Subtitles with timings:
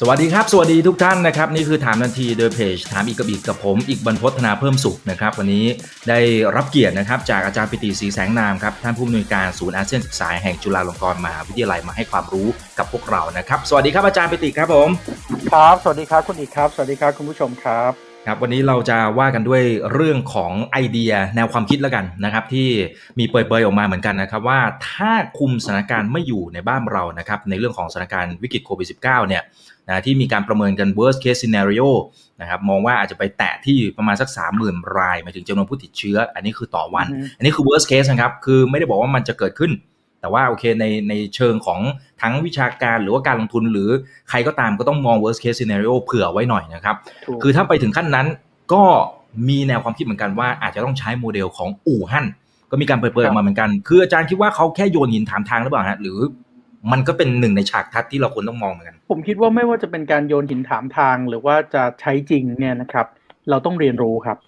[0.00, 5.64] สวัสดีครับ สวัสดีทุกท่านนะครับ นี่คือถามทันทีโดยเพจถามอีกกับอีกกับผม อีกบรรพฒนาเพิ่มสุขนะครับ วันนี้
[6.08, 6.18] ได้
[6.56, 12.48] รับเกียรตินะครับ จากอาจารย์ปิติศรีแสงนามครับ ท่านผู้อำนวยการศูนย์อาเซียนศึกษาแห่งจุฬาลงกรณ์มหาวิทยาลัยมาให้ความรู้
[12.78, 14.88] กับพวกเรานะครับ สวัสดีครับอาจารย์ปิติครับผม
[15.52, 17.92] ครับ สวัสดีครับคุณอีกครับ สวัสดีครับคุณผู้ชมครับ
[18.26, 22.68] ครับวันนี้เราจะว่ากันด้วยเรื่องของไอเดียแนวความคิดแล้วกันนะครับ ที่
[23.18, 29.42] มีเปิดเผยออกมาเหมือนกันนะครับ ว่าถ้าคุมสถานการณ์ไม่อยู่ในบ้านเรานะครับในเรื่องของสถานการณ์วิกฤตโควิด -19 เนี่ย
[29.88, 31.88] นะที่มีการประเมินกัน worst case scenario
[32.40, 34.28] นะครับมองว่าอาจจะไปแตะที่ประมาณสัก
[34.62, 39.72] 30,000 รายหมายถึงจำนวนผู้ติดเชื้อ อันนี้คือต่อวันอือฮึอันนี้คือ worst case นะครับ คือไม่ได้บอกว่ามันจะเกิดขึ้น
[40.20, 41.80] แต่ว่าโอเคในในเชิงของ
[42.22, 43.88] ทั้งวิชาการหรือว่าการลงทุนหรือ
[44.30, 48.26] ใครก็ตามก็ต้องมอง worst case scenario เผื่อไว้หน่อยนะครับถูกคือถ้าไปถึงขั้นนั้น
[48.72, 48.82] ก็
[49.48, 52.26] มีแนวความคิดเหมือนกันว่าอาจจะต้องใช้โมเดลของอู่ฮั่น
[52.70, 56.18] ก็มีการเปิดเผยออกมาเหมือนกัน คืออาจารย์คิดว่าเขาแค่โยนหินถามทางหรือเปล่าฮะหรือ
[56.92, 63.06] มันก็เป็นหนึ่งในฉากทัศน์ที่เราควรต้องมองเหมือนกัน ผมคิดว่าไม่ว่าจะเป็นการโยนหินถามทางหรือว่าจะใช้จริงเนี่ยนะครับ
[63.50, 64.38] เราต้องเรียนรู้ครับ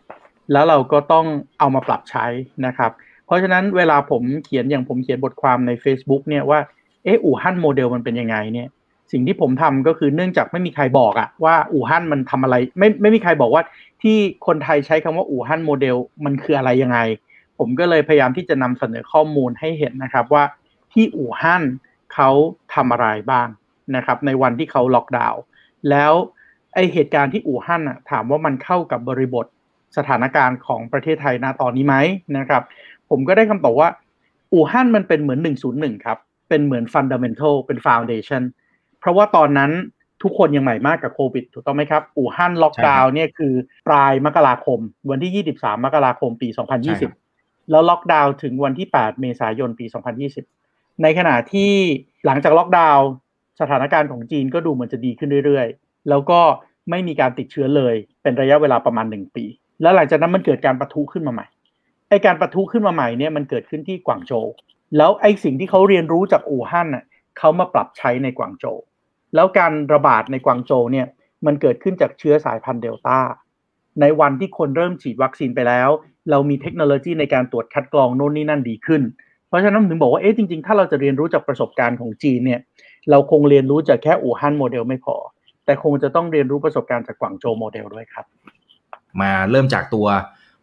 [0.52, 1.26] แล้วเราก็ต้อง
[1.58, 2.26] เอามาปรับใช้
[2.66, 2.92] นะครับ
[3.26, 6.60] เพราะฉะนั้นเวลาผมเขียนอย่างผมเขียนบทความใน Facebook เนี่ยว่า
[7.04, 8.68] เอออู่ฮั่นโมเดลมันเป็นยังไงเนี่ย
[9.12, 13.62] สิ่งที่ผมทำก็คือเนื่องจากไม่มีใครบอกอะว่าอู่ฮั่นมันทำอะไร ไม่ไม่มีใครบอกว่า
[14.02, 16.98] ที่คนไทยใช้คำว่าอู่ฮั่นโมเดลมันคืออะไรยังไง
[17.58, 20.44] ผมก็เลยพยายามที่จะนำเสนอข้อมูลให้เห็นนะครับว่า
[20.92, 21.62] ที่อู่ฮั่น
[22.14, 22.30] เขา
[22.74, 23.48] ทำอะไรบ้าง
[23.96, 25.40] นะครับในวันที่เขาล็อกดาวน์
[25.90, 26.12] แล้ว
[26.74, 29.46] ไอเหตุการณ์ที่อู่ฮั่นอะถามว่ามันเข้ากับบริบท
[29.96, 31.96] สถานการณ์ของประเทศไทยณตอนนี้ไหม
[32.38, 32.62] นะครับ
[33.10, 33.88] ผมก็ได้คำตอบว่า
[34.52, 35.40] อู่ฮั่นมันเป็นเหมือน
[35.94, 38.42] 101 ครับ เป็นเหมือนฟันดัมเ n นทัลเป็นฟ u n เดชัน
[39.00, 39.70] เพราะว่าตอนนั้น
[40.22, 43.54] ทุกคนยังใหม่มากกับโควิด ถูกต้องไหมครับ อู่ฮั่นล็อกดาวน์เนี่ยคือ
[43.88, 46.70] ปลายมกราคม วันที่ 23 มกราคมปีใช่ค
[47.04, 47.14] รับ
[47.44, 49.86] 2020 แล้วล็อกดาวน์ถึงวันที่ 8 เมษายนปี
[50.30, 50.67] 2020
[51.02, 51.72] ในขณะที่
[52.26, 53.08] หลังจากล็อกดาวน์
[53.60, 56.40] สถานการณ์ของจีนก็ดูเหมือนจะดีขึ้นเรื่อยๆ แล้วก็
[56.90, 59.44] ไม่มีการติดเชื้อเลย เป็นระยะเวลาประมาณ1ปี
[59.82, 61.46] แล้วหลังจากนั้นมันเกิดการประทุขึ้นมาใหม่
[62.08, 64.46] ไอการประทุขึ้นมาใหม่เนี่ยมันเกิดขึ้นที่กวางโจว
[64.96, 67.04] แล้วไอสิ่งที่เขาเรียนรู้จากอู่ฮั่นน่ะ
[67.38, 68.78] เขามาปรับใช้ในกวางโจว
[69.34, 71.06] แล้วการระบาดในกวางโจวเนี่ย
[71.46, 73.18] มันเกิดขึ้นจากเชื้อสายพันธุ์เดลต้า
[74.00, 75.90] ในวันที่คนเริ่มฉีดวัคซีนไปแล้ว
[76.30, 79.02] เรามีเทคโนโลยีในการตรวจคัดกรองโน่นนี่นั่นดีขึ้น
[79.48, 82.60] เพราะฉะนั้นผมถึงบอกว่าเอ๊ะจริงๆ ถ้าเราจะเรียนรู้จากประสบการณ์ของจีนเนี่ย
[83.10, 85.16] เราคงเรียนรู้จากแค่อู่ฮั่นโมเดลไม่พอ
[85.64, 88.24] แต่คงจะต้องเรียนรู้ประสบการณ์จากกวางโจวโมเดลด้วยครับ
[89.20, 90.06] มาเริ่มจากตัว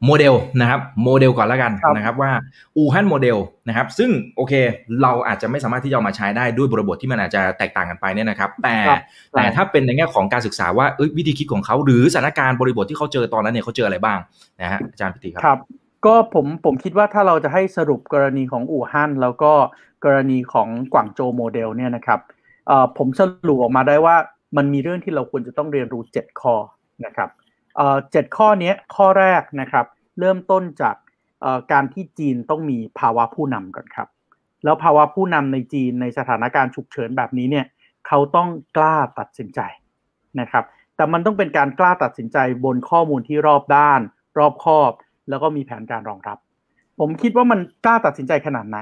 [0.06, 2.32] โมเดลนะครับโมเดลก่อนแล้วกันครับนะครับว่า
[2.78, 3.38] อู่ฮั่นโมเดล
[3.68, 4.54] นะครับซึ่งโอเค
[5.02, 9.00] เราอาจจะไม่สามารถที่จะเอามาใช้ได้ด้วยบริบทที่มันอาจจะแตกต่างกันไปเนี่ยนะครับ แต่ครับ
[9.36, 14.20] แต่ถ้าเป็นในแง่ของการศึกษาว่าเอ้ยวิธีคิดของเขาหรือสถานการณ์บริบทที่เขาเจอตอนนั้นเนี่ยเขาเจออะไรบ้าง
[14.62, 15.60] นะฮะอาจารย์พิติครับครับ
[16.06, 19.52] ก็ผมผมคิดว่าถ้าเราจะให้สรุปกรณีของอู่ฮั่นแล้วก็
[20.06, 22.20] กรณีของกวางโจโมเดลเนี่ยนะครับ
[22.98, 24.16] ผมสรุปออกมาได้ว่า
[24.58, 26.56] มันมีเรื่องที่เราควรจะต้องเรียนรู้ 7 ข้อ
[27.06, 27.30] นะครับ
[28.12, 29.86] เจ็ดข้อนี้ข้อแรกนะครับ
[30.20, 30.96] เริ่มต้นจาก
[31.72, 34.08] การที่จีนต้องมีภาวะผู้นำก่อนครับ
[34.64, 37.66] แล้วภาวะผู้นำในจีนในสถานการณ์ฉุกเฉินแบบนี้เนี่ย
[38.08, 39.60] เขาต้องกล้าตัดสินใจ
[40.40, 40.64] นะครับ
[40.96, 44.02] แต่มันต้องเป็นการกล้าตัดสินใจบนข้อมูลที่รอบด้าน
[44.40, 44.92] รอบคอบ
[45.30, 46.38] แล้วก็มีแผนการรองรับ
[47.00, 48.80] ผมคิดว่ามันกล้าตัดสินใจขนาดไหน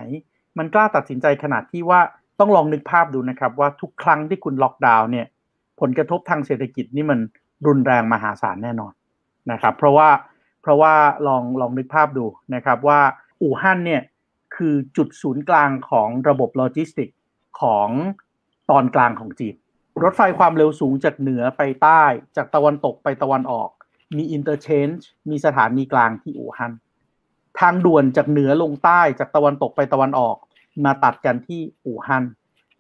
[0.58, 2.00] มันกล้าตัดสินใจขนาดที่ว่า
[2.40, 5.28] ต้องลองนึกภาพดูนะครับ ว่าทุกครั้งที่คุณล็อกดาวน์เนี่ย
[5.80, 7.20] ผลกระทบทางเศรษฐกิจนี่มัน
[7.68, 8.94] รุนแรงมหาศาลแน่นอน
[9.52, 10.10] นะครับ เพราะว่า
[10.62, 10.94] เพราะว่า
[11.28, 13.00] ลองลองนึกภาพดูนะครับว่า
[13.42, 14.02] อู่ฮั่นเนี่ย
[14.56, 17.10] คือจุดศูนย์กลางของระบบโลจิสติก
[17.62, 17.90] ของ
[18.72, 19.56] ตอนกลางของจีน
[20.04, 22.04] รถไฟความเร็วสูงจากเหนือไปใต้
[22.36, 23.70] จากตะวันตกไปตะวันออก
[24.18, 26.74] มี interchange มีสถานีกลางที่อู่ฮั่น
[27.60, 30.36] ทางด่วนจากเหนือลงใต้จากตะวันตกไปตะวันออก
[30.86, 32.24] มาตัดกันที่อู่ฮั่น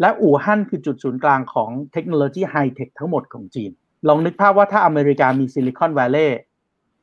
[0.01, 3.71] และอู่ฮั่นคือจุดศูนย์กลางของเทคโนโลยีไฮเทคทั้งหมดของจีน
[4.07, 6.39] ลองนึกภาพว่าถ้าอเมริกามี Silicon Valley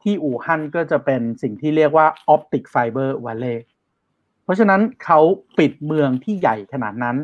[0.03, 3.65] ที่อู่ฮั่นก็จะเป็นสิ่งที่เรียกว่า Optic Fiber Valley
[4.45, 5.21] เพราะฉะนั้นเขา
[5.59, 7.17] ปิดเมืองที่ใหญ่ขนาดนั้น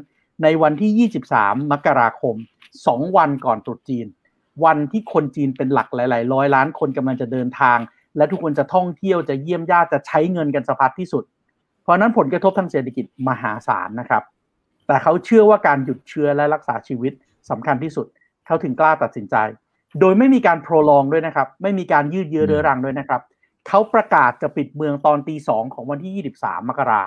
[0.42, 2.34] ในวันที่ 23 มกราคม
[2.76, 4.06] 2 วันก่อนตรุษจีน
[4.64, 7.78] วันที่คนจีนเป็นหลักหลาย ๆ ร้อยล้านคนกำลังจะเดินทาง
[8.16, 11.24] และทุกคนจะท่องเที่ยวจะเยี่ยมญาติจะใช้เงินกันสะพัดที่สุด
[11.82, 14.22] เพราะนั้นผลกระทบทางเศรษฐกิจมหาศาลนะครับ
[14.86, 17.12] แต่เขาเชื่อว่าการหยุดเชื้อและรักษาชีวิต
[17.50, 18.06] สำคัญที่สุด
[18.46, 19.36] เขาถึงกล้าตัดสินใจ
[20.00, 23.22] โดยไม่มีการโปรลองด้วยนะครับ ไม่มีการยืดเยื้อเรื้อรังด้วยนะครับ
[23.68, 27.02] เขาประกาศจะปิดเมืองตอนตีสองของวันที่ 23 มกรา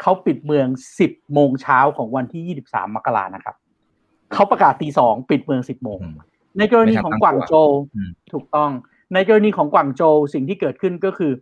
[0.00, 0.66] เขาปิดเมือง
[1.00, 3.56] 10 โมงเช้าของวันที่ 23 มกรานะครับ
[4.32, 6.00] เขาประกาศตีสองปิดเมือง 10 โมง
[6.58, 8.70] ในกรณีของกวางโจวอืมถูกต้อง
[9.14, 11.32] ในกรณีของกวางโจวสิ่งที่เกิดขึ้นก็คือ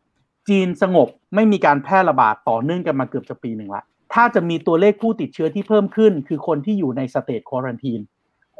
[0.48, 3.82] จีนสงบไม่มีการแพร่ระบาดต่อเนื่องกันมาเกือบจะปีหนึ่งละ
[4.14, 8.00] ถ้าจะมีตัวเลขผู้ติดเชื้อที่เพิ่มขึ้น คือคนที่อยู่ในสเตจควอรันทีน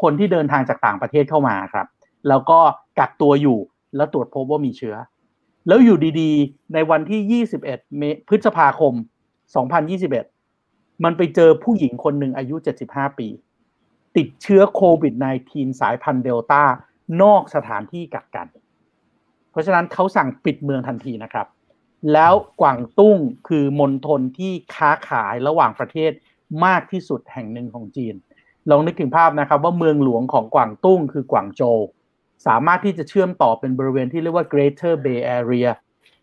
[0.03, 1.87] คนที่เดินทางจากต่างประเทศเข้ามาครับ
[2.29, 2.59] แล้วก็
[2.99, 3.59] กักตัวอยู่
[3.97, 4.97] แล้วตรวจพบว่ามีเชื้อ
[5.69, 8.93] แล้วอยู่ดีๆ ในวันที่ 21เมพฤษภาคม
[9.79, 12.56] 2021 มันไปเจอผู้หญิงคนหนึ่งอายุ
[12.87, 13.29] 75 ปี
[14.16, 15.14] ติดเชื้อโควิด
[15.49, 16.62] -19 สายพันธุ์เดลต้า
[17.22, 18.49] นอกสถานที่กักกัน
[19.50, 21.46] เพราะฉะนั้นเขาสั่งปิดเมืองทันทีนะครับ
[22.12, 23.19] แล้วกวางตุ้ง
[23.49, 26.12] คือมณฑลที่ค้าขายระหว่างประเทศ
[26.64, 28.14] มากที่สุดแห่งหนึ่งของจีน
[28.70, 31.78] ลองนึกถึงภาพนะครับ ว่าเมืองหลวงของกวางตุ้งคือกวางโจว
[32.46, 35.69] สามารถที่จะเชื่อมต่อเป็นบริเวณที่เรียกว่า Greater Bay Area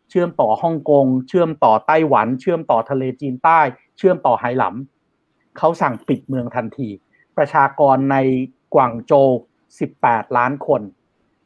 [0.09, 3.59] เชื่อมต่อฮ่องกง เชื่อมต่อไต้หวัน เชื่อมต่อทะเลจีนใต้
[3.97, 6.89] เชื่อมต่อไหหลำเขาสั่งปิดเมืองทันที
[7.37, 8.17] ประชากรใน
[8.75, 9.29] กวางโจว
[9.81, 10.81] 18 ล้านคน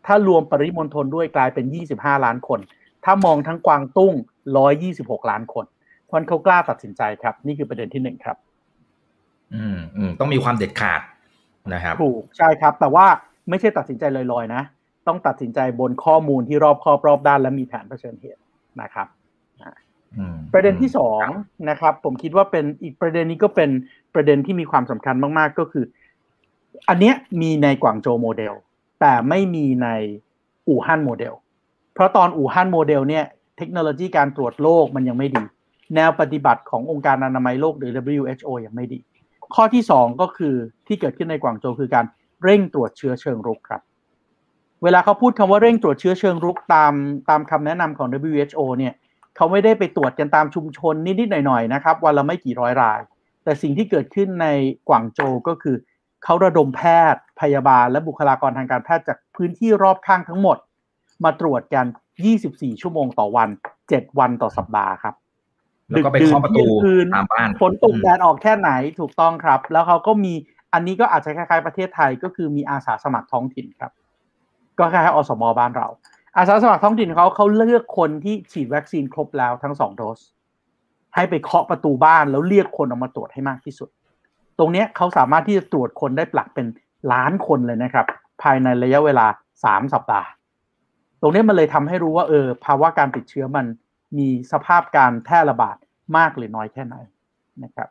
[0.06, 1.66] ถ้ารวมปริมณฑลด้วยกลายเป็น
[1.96, 2.60] 25 ล้านคน
[3.06, 4.14] ถ้ามองทั้งกวางตุ้ง
[4.72, 5.66] 126 ล้านคน
[6.06, 8.38] เพราะเขากล้าตัดสินใจครับ นี่คือประเด็นที่หนึ่งครับ
[9.54, 11.02] อืมอืมต้องมีความเด็ดขาด
[11.74, 13.06] นะครับถูกใช่ครับ แต่ว่า
[13.50, 14.64] ไม่ใช่ตัดสินใจลอยๆนะ
[15.08, 18.42] ต้องตัดสินใจบนข้อมูลที่รอบคอบรอบด้านและมีแผนเผชิญเหตุ
[18.82, 19.08] นะครับ
[20.53, 21.25] ประเด็นที่สอง
[21.69, 23.69] นะครับ ผมคิดว่าเป็นอีกประเด็นนี้ก็เป็น
[24.13, 25.85] ประเด็นที่มีความสำคัญมาก ๆ ก็คือ
[26.89, 28.53] อันเนี้ยมีในกวางโจโมเดล
[29.01, 29.88] แต่ไม่มีใน
[30.67, 31.33] อู่ฮั่นโมเดล
[31.94, 33.25] เพราะตอนอู่ฮั่นโมเดลเนี่ย
[33.57, 35.44] เทคโนโลยีการตรวจโรคมันยังไม่ดี
[35.95, 37.91] แนวปฏิบัติขององค์การอนามัยโลกหรือ
[38.21, 39.00] WHO ยังไม่ดี
[39.56, 40.56] ข้อที่สองก็คือ
[40.88, 42.06] ที่เกิดขึ้นในกวางโจคือการ
[42.44, 43.81] เร่งตรวจเชื้อเชิงรุกครับ
[44.83, 46.94] เวลาเขาพูดคำว่าเร่งตรวจเชื้อเชิงรุกตาม
[47.29, 48.94] ตามคำแนะนำของ WHO เนี่ย
[49.36, 53.00] เขาไม่ได้ไปตรวจกันตามชุมชนนิดๆหน่อยๆนะครับวันละไม่กี่ร้อยราย
[53.44, 54.48] แต่สิ่งที่เกิดขึ้นใน
[54.90, 55.76] กวางโจวก็คือ
[56.24, 56.82] เขาระดมแพ
[57.14, 60.58] ทย์พยาบาลและบุคลากรทางการแพทย์จากพื้นที่รอบข้างทั้งหมด
[61.24, 61.86] มาตรวจกัน
[62.34, 63.50] 24 ชั่วโมงต่อวัน
[63.84, 65.16] 7 วันต่อสัปดาห์ครับ
[65.90, 66.66] แล้วก็ไปเคาะประตู
[67.16, 70.34] ตามบ้านฝนตกแดดออกแค่ไหนถูกต้องครับ แล้วเขาก็มี
[70.74, 73.92] อันนี้ก็อาจจะคล้ายๆประเทศไทยก็คือมีอาสาสมัครท้องถิ่นครับ
[74.80, 75.88] ก็คล้ายๆอสมบ้านเรา
[76.38, 80.20] อาสาสมัครท้องถิ่นเขาเขาเลือกคนที่ฉีดวัคซีนครบแล้วทั้งสองโดส
[81.16, 83.90] ให้ไปเคาะประตูบ้านแล้วเรียกคนออกมาตรวจให้มากที่สุด
[84.60, 86.68] ตรงนี้เขาสามารถที่จะตรวจคนได้ปลักเป็น
[87.14, 88.06] ล้านคนเลยนะครับ
[88.42, 89.26] ภายในระยะเวลา
[89.64, 90.30] สามสัปดาห์
[91.22, 93.66] ตรงนี้มันเลยทำให้รู้ว่าเออภาวะการติดเชื้อมัน
[94.18, 95.78] มีสภาพการแพร่ระบาด
[96.18, 96.96] มากหรือน้อยแค่ไหน
[97.64, 97.90] นะครับ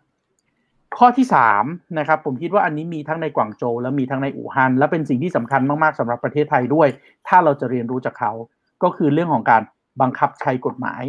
[0.98, 1.64] ข้อที่สาม
[1.98, 6.88] นะครับผมคิดว่าอันนี้มีทั้งในกวางโจวและมีทั้งในอู่ฮั่นและเป็นสิ่งที่สำคัญมากๆสำหรับประเทศไทยด้วย
[7.28, 8.32] ถ้าเราจะเรียนรู้จากเขา
[8.82, 9.62] ก็คือเรื่องของการ
[10.00, 11.02] บังคับใช้กฎหมาย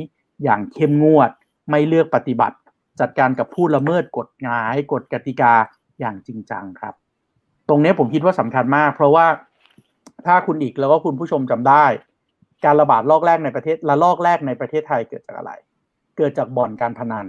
[0.44, 1.30] อย่างเข้มงวด
[1.70, 2.58] ไม่เลือกปฏิบัติ
[3.00, 5.54] จัดการกับผู้ละเมิดกฎหมายกฎกติกา
[6.00, 6.94] อย่างจริงจังครับ
[7.70, 9.28] ตรงนี้ผมคิดว่าสำคัญมาก เพราะว่า
[10.26, 11.86] ถ้าคุณอีกแล้วก็คุณผู้ชมจำได้
[12.66, 15.52] การระบาดรอบแรกในประเทศละลอกแรกในประเทศไทยเกิดจากอะไร
[16.18, 17.28] เกิดจากบ่อนการพนัน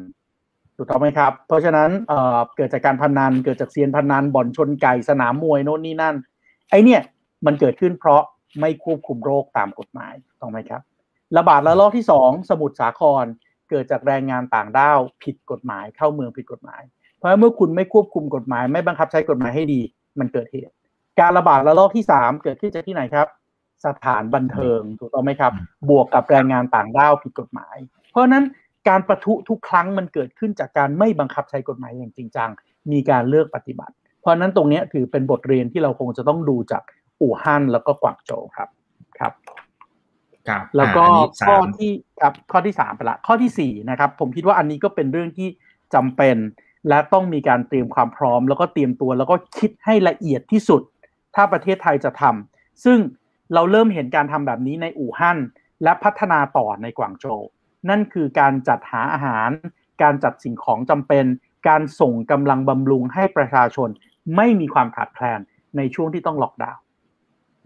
[0.76, 6.16] ถูกต้องไหมครับ เพราะฉะนั้นเเกิดจากการพนันเกิดจากเซียนพนันบ่อนชนไก่สนามมวยโน่นนี่นั่น
[6.70, 7.00] ไอเนี่ย
[7.46, 8.22] มันเกิดขึ้นเพราะ
[8.60, 10.80] ไม่ควบคุมโรคตามกฎหมายถูกไหมครับ
[11.36, 13.24] ระบาดระลอกที่สองสมุทรสาคร
[13.70, 16.82] เกิดจากแรงงานต่างด้าวผิดกฎหมายเข้าเมืองผิดกฎหมาย
[17.16, 19.80] เพราะเมื่อคุณไม่ควบคุมกฎหมาย ไม่บังคับใช้กฎหมายให้ดี
[20.18, 20.72] มันเกิดเหตุ
[21.20, 23.26] การระบาดระลอกที่สามเกิดขึ้นจากที่ไหนครับ
[23.86, 25.52] สถานบันเทิงถูกต้องไหมครับ
[25.90, 27.76] บวกกับแรงงานต่างด้าวผิดกฎหมาย
[28.10, 28.44] เพราะนั้น
[28.88, 32.50] การประทุทุกครั้งมันเกิดขึ้นจากการไม่บังคับใช้กฎหมายอย่างจริงจัง
[32.92, 36.82] มีการเลือกปฏิบัติ เพราะนั้นตรงนี้ถือเป็นบทเรียนที่เราคงจะต้องดูจาก
[37.20, 38.68] อู่ฮั่นแล้วก็กวางโจวครับ
[39.18, 39.32] ครับ
[40.48, 41.04] ครับแล้วก็
[41.46, 45.48] ข้อที่ครับข้อที่สามไปละข้อที่สี่นะครับ ผมคิดว่าอันนี้ก็เป็นเรื่องที่
[45.94, 46.36] จำเป็น
[46.88, 50.82] และต้องมีการเตรียมความพร้อม แล้วก็เตรียมตัวแล้วก็คิดให้ละเอียดที่สุด
[51.34, 52.98] ถ้าประเทศไทยจะทำซึ่ง
[53.54, 55.38] เราเริ่มเห็นการทำแบบนี้ในอู่ฮั่น
[55.82, 57.42] และพัฒนาต่อในกวางโจว
[57.88, 59.50] นั่นคือการจัดหาอาหาร
[60.02, 61.24] การจัดสิ่งของจำเป็น
[61.68, 63.88] การส่งกำลังบำรุงให้ประชาชน
[64.36, 65.40] ไม่มีความขาดแคลน
[65.76, 66.80] ในช่วงที่ต้องล็อกดาวน์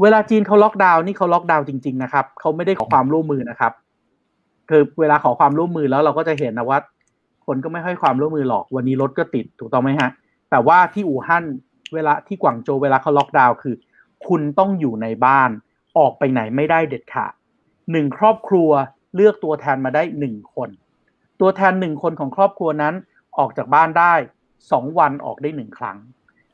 [0.02, 3.72] เวลาจีนเขาล็อกดาวน์นี่เขาล็อกดาวน์จริง ๆ นะครับเขาไม่ได้ขอความร่วมมือนะครับ
[4.68, 6.78] คือเวลาขอความร่วมมือแล้วเราก็จะเห็นนะว่า
[7.46, 10.10] คนก็ไม่ให้ความร่วมมือหรอกวันนี้รถก็ติดถูกต้องไหมฮะ
[10.50, 11.44] แต่ว่าที่อู่ฮั่น
[11.94, 13.74] เวลาที่กวางโจวเวลาเขาล็อกดาวน์คือ
[14.26, 15.50] คุณต้องอยู่ในบ้าน
[15.98, 17.32] ออกไปไหนไม่ได้เด็ดขาด
[17.90, 18.70] หนึ่งครอบครัว
[19.14, 20.68] เลือกตัวแทนมาได้หนึ่งคน
[21.40, 22.94] ตัวแทนหนึ่งคนของครอบครัวนั้น
[23.38, 24.14] ออกจากบ้านได้
[24.72, 25.98] สองวันออกได้หนึ่งครั้ง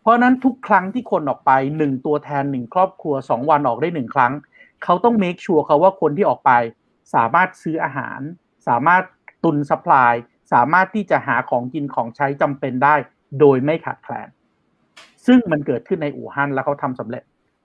[0.01, 4.33] เพราะนั้นทุกครั้งที่คนออกไปหนึ่งตัวแทนหนึ่งครอบครัวสองวันออกได้หนึ่งครั้ง
[4.85, 6.53] เขาต้องเมคชัวร์เขาว่าคนที่ออกไป
[7.15, 8.21] สามารถซื้ออาหาร
[8.69, 9.03] สามารถ
[9.45, 10.15] ตุนสป라이
[10.53, 12.95] สามารถที่จะหาของกินของใช้จำเป็นได้
[13.41, 14.29] โดยไม่ขาดแคลน
[15.27, 17.23] ซึ่งมันเกิดขึ้นในอู่ฮั่นแล้วเขาทำสำเร็จ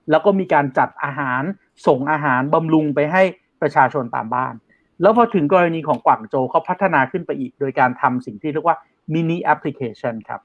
[0.09, 1.41] แล้วก็มีการจัดอาหาร
[1.87, 3.23] ส่งอาหารบำรุงไปให้
[3.61, 4.53] ประชาชนตามบ้าน
[5.01, 8.77] แล้วพอถึงกรณีของกวางโจเขาพัฒนาขึ้นไปอีก โดยการทำสิ่งที่เรียกว่า
[9.13, 10.41] mini application ครับ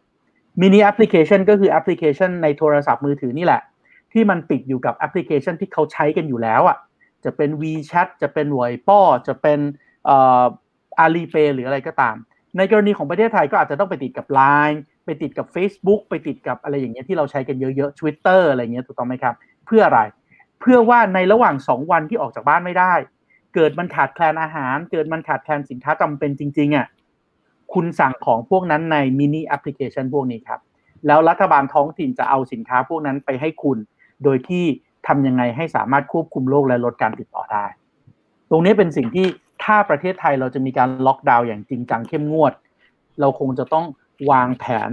[0.61, 3.62] mini application ก็คือแอปพลิเคชันในโทรศัพท์มือถือนี่แหละ
[4.12, 6.76] ที่มันติดอยู่กับแอปพลิเคชันที่เขาใช้กันอยู่แล้วอะ
[7.25, 9.58] จะเป็น WeChat จะเป็นวยป้อจะเป็น
[10.08, 12.16] Alipay หรืออะไรก็ตาม
[12.56, 19.34] ในกรณีของประเทศไทยก็อาจจะต้องไปติดกับ Line ไปติดกับ Facebook ไปติดกับอะไรอย่างเงี้ยที่เราใช้กันเยอะๆ Twitter อะไรเงี้ยถูกต้องไหมครับ
[19.66, 20.00] เพื่ออะไร
[20.60, 22.94] เพื่อว่าในระหว่าง 2 วันที่ออกจากบ้านไม่ได้
[23.56, 26.86] เกิดมันขาดแคลนอาหาร เกิดมันขาดแคลนสินค้าจำเป็นจริง ๆอะ
[27.72, 30.60] คุณสั่งของพวกนั้นในมินิแอปพลิเคชันพวกนี้ครับ
[31.06, 33.78] แล้วรัฐบาลท้องถิ่นจะเอาสินค้าพวกนั้นไปให้คุณ
[34.25, 34.64] โดยที่
[35.06, 37.64] ทำยังไงให้สามารถควบคุมโรคและลดการติดต่อได้
[38.50, 39.26] ตรงนี้เป็นสิ่งที่
[39.64, 42.52] ถ้าประเทศไทยเราจะมีการล็อกดาวน์อย่างจริงจังเข้มงวด
[43.20, 43.86] เราคงจะต้อง
[44.30, 44.90] วางแผน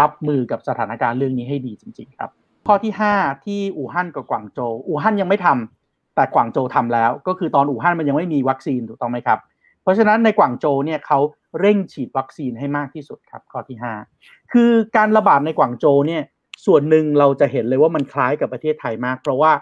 [0.00, 2.30] รับมือกับสถานการณ์เรื่องนี้ให้ดีจริง ๆ ครับ
[2.66, 5.83] ข้อที่ 5 ที่อู่ฮั่นกับกวางโจวอู่ฮั่นยังไม่ทำ
[6.14, 9.38] แต่กวางโจวทำแล้ว ก็คือตอนอู่ฮั่นมันยังไม่มีวัคซีนถูกต้องไหมครับ
[9.82, 11.18] เพราะฉะนั้นในกวางโจเนี่ยเขา
[11.60, 13.78] เร่งฉีดวัคซีนให้มากที่สุดครับข้อที่
[14.14, 16.22] 5 คือการระบาดในกวางโจเนี่ย
[16.66, 19.52] ส่วนหนึ่งเราจะเห็นเลยว่ามันคล้ายกับประเทศไทยมาก เพราะว่า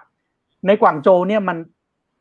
[0.67, 1.57] ในกวางโจเนี่ยมัน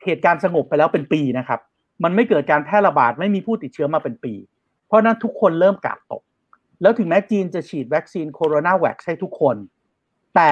[0.05, 1.59] เหตุการณ์สงบไปแล้วเป็นปีนะครับ
[2.03, 4.33] มันไม่เกิดการแพร่ระบาดไม่มีผู้ติดเชื้อมาเป็นปี
[4.87, 6.23] เพราะนั้นทุกคนเริ่มกาดตก
[6.81, 9.55] แล้วถึงแม้จีนจะฉีดวัคซีนโคโรนาแวคให้ทุกคน
[10.35, 10.51] แต่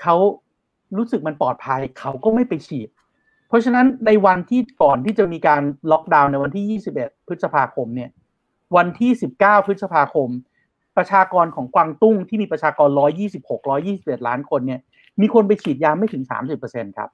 [0.00, 0.16] เขา
[0.98, 2.88] รู้สึกมันปลอดภัยเขาก็ไม่ไปฉีด
[3.48, 8.10] เพราะฉะนั้นในวันที่ก่อนที่จะมีการล็อกดาวน์ในวันที่ 21 พฤษภาคมเนี่ย
[8.76, 9.10] วันที่
[9.40, 10.28] 19 พฤษภาคม
[10.96, 12.88] ประชากรของกวางตุ้งที่มีประชากร
[13.34, 13.60] 126
[13.92, 14.80] 121 ล้านคนเนี่ย
[15.20, 16.24] มีคนไปฉีดยาไม่ถึง
[16.60, 17.10] 30%ครับ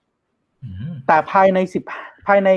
[1.07, 1.59] แต่ภายใน
[1.93, 2.49] 10ภายใน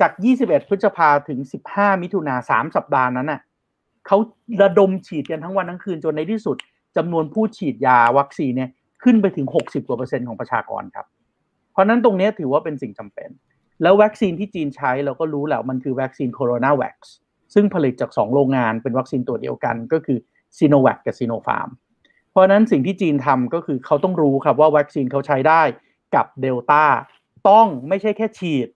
[0.00, 1.38] จาก 21 พฤษภาถึง
[1.70, 3.40] 15 มิถุนา3สัปดาห์นั้นน่ะ
[4.06, 4.18] เขา
[4.62, 6.56] ระดมฉีดกันทั้งวันทั้งคืนจนในที่สุด
[6.96, 8.70] จำนวนผู้ฉีดยาวัคซีนเนี่ย
[9.02, 11.06] ขึ้นไปถึง 60กว่าเปอร์เซ็นต์ของประชากรครับ
[11.72, 13.30] เพราะนั้นตรงนี้ถือว่าเป็นสิ่งจำเป็น
[13.82, 16.98] แล้ววัคซีนที่จีนใช้เราก็รู้แล้วมันคือวัคซีน CoronaVac
[17.54, 20.18] ซึ่งผลิตจาก 2 โรงงานเป็นวัคซีนตัวเดียวกันก็คือ
[20.58, 21.68] ซีโนแวคกับ Sinopharm
[22.30, 25.62] เพราะนั้นสิ่งที่จีนทำก็คือเขาต้องรู้ครับว่าวัคซีนเขาใช้ได้
[26.14, 26.84] กับเดลต้า
[27.48, 28.68] ต้องไม่ใช่แค่ฉีด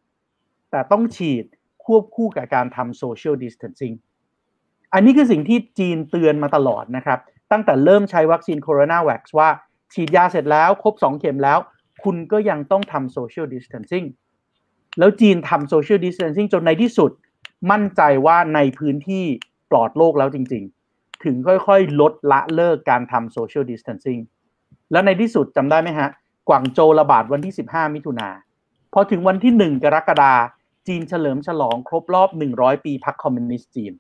[0.71, 1.45] แต่ต้องฉีด
[1.85, 3.93] ควบคู่กับการทำ social distancing
[4.95, 7.19] อันนี้คือสิ่งที่จีนเตือนมาตลอดนะครับ
[7.53, 9.49] ตั้งแต่เริ่มใช้วัคซีน CoronaVac ว่า
[9.95, 11.59] ฉีดยาเสร็จแล้วครบ 2 เข็มแล้ว
[12.05, 14.05] คุณก็ยังต้องทำ social distancing
[14.99, 17.11] แล้วจีนทำ social distancing จนในที่สุด
[17.71, 19.25] มั่นใจว่าในพื้นที่
[19.71, 24.19] ปลอดโรคแล้วจริง ๆ ถึงค่อยๆ ลดละเลิกการทำ social distancing
[24.93, 26.09] แล้วในที่สุดจำได้ไหมฮะ
[26.49, 28.29] กวางโจวระบาดวันที่ 15 มิถุนา
[28.93, 30.33] พอถึงวันที่ 1 กรกฎา
[30.89, 33.93] จีนเฉลิมฉลองครบรอบ 100 ปีพรรคคอมมิวนิสต์จีน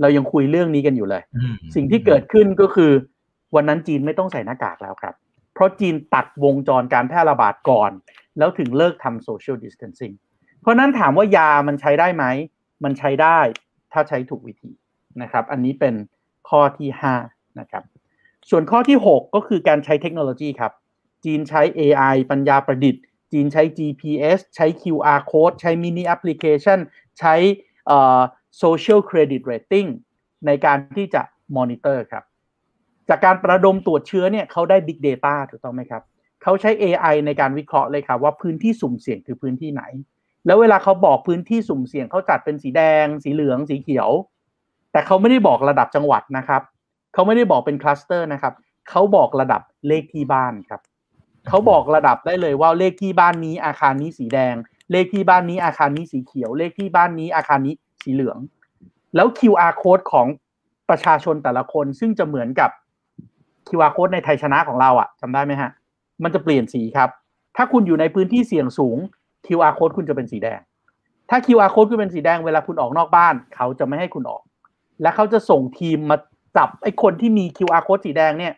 [0.00, 1.22] เรายังคุยเรื่องนี้กันอยู่เลย
[1.74, 2.90] สิ่งที่เกิดขึ้นก็คือ
[3.54, 5.14] วันนั้นจีนไม่ต้องใส่หน้ากากแล้วครับ
[5.56, 7.90] เพราะจีนตัดวงจรการแพร่ระบาดก่อน
[8.38, 10.12] แล้วถึงเลิกทำ social distancing
[10.60, 12.24] เพราะนั้นถามว่ายามันใช้ได้ไหม
[12.84, 13.38] มันใช้ได้
[13.92, 14.72] ถ้าใช้ถูกวิธี
[15.22, 15.94] นะครับ อันนี้เป็น
[16.48, 16.88] ข้อที่
[17.24, 17.84] 5 นะครับ
[18.50, 20.72] ส่วนข้อที่ 6 ก็คือการใช้เทคโนโลยีครับ
[21.24, 26.78] จีนใช้ AI ปัญญาประดิษฐ์ จีนใช้ GPS ใช้ QR code ใช้มินิแอปพลิเคชัน
[27.18, 27.34] ใช้
[28.62, 29.88] social credit rating
[30.46, 31.22] ในการที่จะ
[31.56, 32.24] มอนิเตอร์ครับ
[33.08, 36.02] จากการประดมตรวจเชื้อเนี่ยเขาได้ Big Data ถูกต้องไหมครับ
[36.42, 39.82] เขาใช้ AI ในการวิเคราะห์เลยครับว่าพื้นที่สุ่มเสี่ยงคือพื้นที่ไหน
[40.46, 44.10] แล้วเวลาเขาบอกพื้นที่สุ่มเสี่ยงเขาจัดเป็นสีแดง สีเหลืองสีเขียว
[44.92, 46.62] แต่เขาไม่ได้บอกระดับจังหวัดนะครับ
[47.14, 48.54] เขาไม่ได้บอกเป็นคลัสเตอร์นะครับ
[48.90, 50.80] เขาบอกระดับเลขที่บ้านครับ
[51.48, 54.54] เขาบอกระดับได้เลยว่าเลขที่บ้านนี้อาคารนี้สีแดง
[54.92, 58.38] เลขที่บ้านนี้อาคารนี้สีเขียว เลขที่บ้านนี้อาคารนี้สีเหลือง
[59.14, 60.26] แล้ว QR code ของ
[60.90, 62.70] ประชาชนแต่ละคนซึ่งจะเหมือนกับ
[63.68, 65.70] QR code ในไทยชนะของเราอะจำได้ไหมฮะ
[66.22, 67.10] มันจะเปลี่ยนสีครับ
[67.56, 68.98] ถ้าคุณอยู่ในพื้นที่เสี่ยงสูง
[69.46, 70.60] QR code คุณจะเป็นสีแดง
[71.30, 74.42] ถ้า QR code คุณเป็นสีแดงเวลาคุณออกนอกบ้าน เขาจะไม่ให้คุณออก
[75.02, 76.16] และเขาจะส่งทีมมา
[76.56, 78.54] จับไอ้คนที่มี QR code สีแดงเนี่ย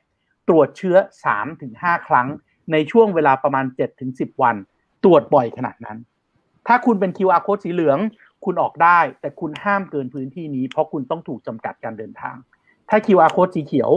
[0.49, 0.97] ตรวจเชื้อ
[1.53, 2.29] 3-5 ครั้ง
[2.73, 3.65] ในช่วงเวลาประมาณ
[4.05, 4.57] 7-10 วัน
[5.05, 5.99] ตรวจบ่อยขนาดนั้น
[6.67, 7.99] ถ้าคุณเป็น QR code สีเหลือง
[8.45, 12.37] คุณออกได้ แต่คุณห้ามเกินพื้นที่นี้ เพราะคุณต้องถูกจำกัดการเดินทาง
[12.89, 13.91] ถ้า QR code สีเขียว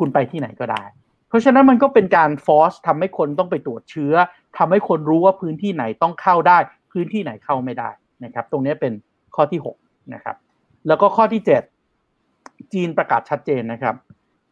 [0.00, 0.82] คุณไปที่ไหนก็ได้
[1.28, 4.14] เพราะฉะนั้นมันก็เป็นการฟอสทำให้คนต้องไปตรวจเชื้อ
[4.58, 6.58] ทำให้คนรู้ว่าพื้นที่ไหนต้องเข้าได้
[6.92, 7.90] พื้นที่ไหนเข้าไม่ได้
[8.24, 8.92] นะครับ ตรงนี้เป็น
[9.34, 10.36] ข้อที่6นะครับ
[10.88, 13.94] แล้วก็ข้อที่ 7 จีนประกาศชัดเจนนะครับ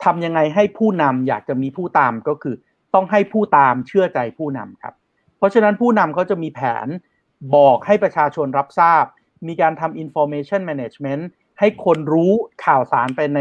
[0.04, 2.54] ทำยังไงให้ผู้นำอยากจะมีผู้ตามก็คือ
[2.94, 4.94] ต้องให้ผู้ตามเชื่อใจผู้นำครับ
[5.36, 6.88] เพราะฉะนั้นผู้นำเขาจะมีแผน
[7.56, 9.04] บอกให้ประชาชนรับทราบ
[9.46, 11.22] มีการทำ information management
[11.58, 12.32] ให้คนรู้
[12.64, 13.40] ข่าวสารไปใน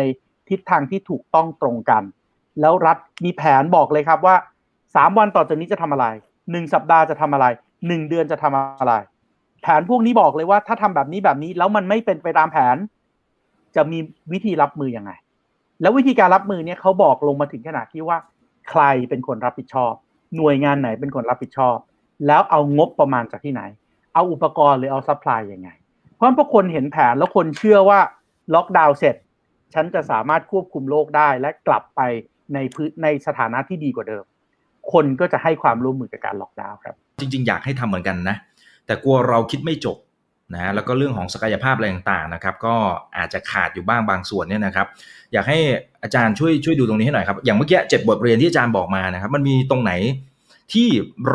[0.50, 2.04] ทิศทางที่ถูกต้องตรงกัน
[2.62, 4.36] แล้วรัฐมีแผนบอกเลยครับว่า
[4.76, 6.08] 3 วันต่อจากนี้จะทำอะไร
[6.52, 7.46] หนึ่งสัปดาห์จะทำอะไร
[7.88, 8.94] หนึ่งเดือนจะทำอะไร
[9.62, 12.78] แผนพวกนี้บอกเลยว่าถ้าทำแบบนี้แบบนี้แล้วมันไม่เป็นไปตามแผน
[13.76, 14.00] จะมี
[14.32, 15.12] วิธีรับมือยังไง
[15.82, 18.18] แล้ววิธีการรับมือเนี่ยเขาบอกลงมาถึงขนาดที่ว่า
[18.70, 19.94] ใครเป็นคนรับผิดชอบ
[20.38, 21.78] หน่วยงานไหนเป็นคนรับผิดชอบ
[22.28, 23.62] แล้วเอางบประมาณจากที่ไหน
[24.14, 25.70] เอาอุปกรณ์หรือเอา supply ยังไง
[26.14, 28.00] เพราะพอคนเห็นแผนแล้วคนเชื่อว่า
[28.54, 29.16] ล็อกดาวน์เสร็จ
[29.74, 32.02] ฉันจะสามารถควบคุมโรคได้และกลับไป
[32.54, 34.24] ในพื้นในสถานะที่ดีกว่าเดิม
[34.94, 38.38] คนก็จะให้ความร่วมมือกับการล็อกดาวน์ครับ จริง ๆ อยากให้ทำเหมือนกันนะ
[38.86, 39.98] แต่กลัวเราคิดไม่จบ
[40.54, 42.76] นะแล้วก็เรื่องของศักยภาพอะไรต่างๆนะครับ ก็
[43.18, 44.88] อาจจะขาดอยู่บ้างบางส่วนเนี่ยนะครับ
[45.34, 45.60] อยากให้
[46.04, 49.92] อาจารย์ช่วยช่วยดูตรงนี้ให้หน่อยครับ อย่างเมื่อกี้เจ็ดบทเรียนที่อาจารย์บอกมานะครับ มันมีตรงไหน
[50.74, 50.90] ที่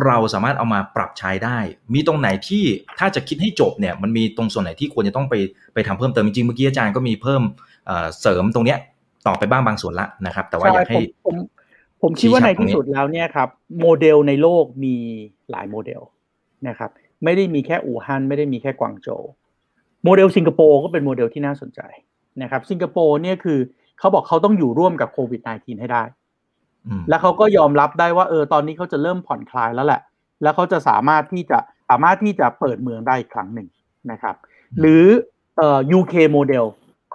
[0.05, 1.59] เราสามารถเอามาปรับใช้ได้
[1.95, 2.65] มีตรงไหนที่
[2.99, 5.35] ถ้าจะคิดให้จบเนี่ยมันมีตรงส่วนไหนที่ควรจะต้องไป
[5.75, 7.43] ไปทำเพิ่มเติมจริงๆเมื่อกี้อาจารย์ก็มีเพิ่ม
[8.21, 8.79] เสริมตรงเนี้ย
[9.27, 11.37] ต่อไปบ้างบางส่วนละนะครับ แต่ว่าอยากให้ผม
[12.03, 13.49] ผมคิดว่าในที่สุดแล้วเนี่ยครับ
[13.81, 14.95] โมเดลในโลกมี
[15.51, 16.01] หลายโมเดล
[16.69, 16.91] นะครับ
[17.25, 19.23] ไม่ได้มีแค่อู่ฮั่นไม่ได้มีแค่กวางโจว
[20.05, 21.81] โมเดลสิงคโปร์ก็เป็นโมเดลที่น่าสนใจ
[22.43, 23.59] นะครับ สิงคโปร์เนี่ยคือ
[23.99, 26.03] เขาบอกเขาต้องอยู่ร่วมกับโควิด -19 ให้ได้
[27.09, 30.01] แล้วเขาก็ยอมรับได้ว่าเออตอนนี้เขาจะเริ่มผ่อนคลายแล้วแหละ
[30.43, 31.59] แล้วเขาจะสามารถที่จะ
[31.89, 33.69] สามารถที่จะเปิดเมืองได้อีกครั้งหนึ่ง
[34.11, 34.37] นะครับ
[34.81, 35.05] หรือ
[35.57, 36.65] เอ่อ UK โมเดล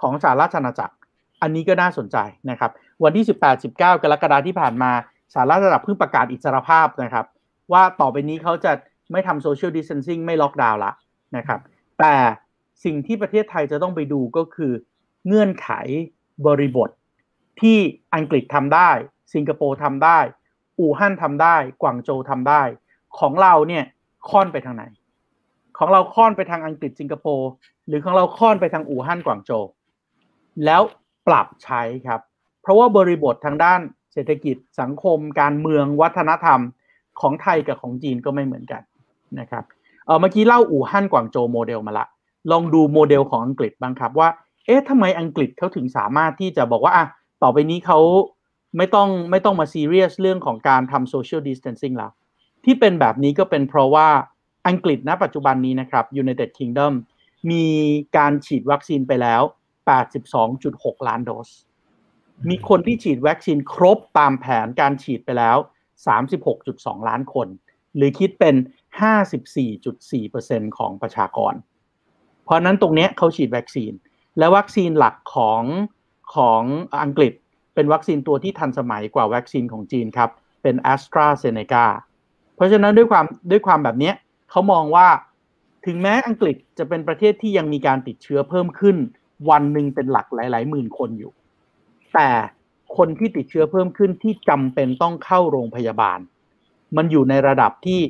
[0.00, 0.94] ของสหราชอาณาจักร
[1.42, 2.16] อันนี้ก็น่าสนใจ
[2.50, 2.70] นะครับ
[3.04, 3.24] วันที่
[3.62, 4.90] 18-19 กรกฎาคมที่ผ่านมา
[5.34, 7.26] สหราชอาณาจักรเพิ่งประกาศอิสรภาพนะครับ
[7.72, 8.72] ว่าต่อไปนี้เขาจะ
[9.12, 10.92] ไม่ทำ social distancing ไม่ล็อกดาวน์ละ
[11.36, 11.60] นะครับ
[11.98, 12.14] แต่
[12.84, 14.72] สิ่งที่ประเทศไทยจะต้องไปดูก็คือ
[15.26, 15.68] เงื่อนไข
[16.46, 16.90] บริบท
[17.60, 17.78] ที่
[18.14, 18.90] อังกฤษทำได้
[19.32, 20.18] สิงคโปร์ทำได้
[20.78, 22.62] อู่ฮั่นทำได้ กวางโจวทำได้
[23.18, 23.84] ของเราเนี่ย
[24.30, 24.84] ค่อนไปทางไหน
[25.78, 27.50] ของเราค่อนไปทางอังกฤษสิงคโปร์
[27.86, 29.64] หรือของเราค่อนไปทางอู่ฮั่นกวางโจว
[30.64, 30.82] แล้ว
[31.26, 32.20] ปรับใช้ครับ
[32.62, 33.80] เพราะว่าบริบททางด้าน
[34.12, 36.60] เศรษฐกิจสังคม การเมืองวัฒนธรรม
[37.20, 38.82] ของไทยกับของจีนก็ไม่เหมือนกัน
[39.40, 39.64] นะครับ
[40.06, 42.06] เออเมื่อกี้เล่าอู่ฮั่นกวางโจวโมเดลมาละ
[42.50, 44.28] ลองดูโมเดลของอังกฤษบ้างครับว่า
[44.66, 47.06] เอ๊ะทำไมอังกฤษเขาถึงสามารถที่จะบอกว่าอะ
[47.42, 47.98] ต่อไปนี้เขา
[48.76, 52.12] ไม่ต้องไม่ต้องมาซีเรียสเรื่องของการทำ social distancing แล้ว
[52.64, 54.08] ที่เป็นแบบนี้ก็เป็นเพราะว่า
[54.68, 56.92] อังกฤษณปัจจุบันนี้นะครับ United Kingdom
[57.50, 57.66] มี
[58.16, 59.42] การฉีดวัคซีนไปแล้ว
[60.24, 61.48] 82.6 ล้านโดส
[62.48, 65.56] มีคนที่ฉีดวัคซีนครบตามแผนการฉีดไปแล้ว
[66.32, 67.48] 36.2 ล้านคน
[67.96, 68.54] หรือคิดเป็น
[69.66, 71.54] 54.4%ของประชากร
[72.44, 73.92] เพราะนั้นตรงนี้เขาฉีดวัคซีน
[74.38, 75.62] และวัคซีนหลักของ
[76.34, 76.62] ของ
[77.04, 77.32] อังกฤษ
[77.78, 80.30] เป็นวัคซีนตัวที่ทันสมัยกว่าวัคซีนของจีนครับ
[80.62, 81.84] เป็น a s t r a z เซ e c a
[82.56, 84.12] เพราะฉะนั้นด้วยความด้วยความแบบนี้
[84.50, 85.08] เขามองว่า
[85.86, 88.96] ถึงแม้อังกฤษจะเป็นประเทศที่ยังมีการติดเชื้อเพิ่มขึ้น
[89.50, 91.32] วันหนึ่งเป็นหลักหลาย ๆ หมื่นคนอยู่
[92.14, 92.30] แต่
[92.96, 96.18] คนที่ติดเชื้อเพิ่มขึ้นที่จำเป็นต้องเข้าโรงพยาบาล
[96.96, 98.00] มันอยู่ในระดับที่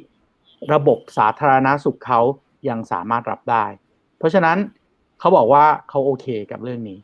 [0.73, 2.21] ระบบสาธารณาสุขเขา
[2.69, 3.65] ยังสามารถรับได้
[4.19, 4.59] เพราะฉะนั้น
[5.19, 6.99] เขาบอกว่าเขาโอเคกับเรื่องนี้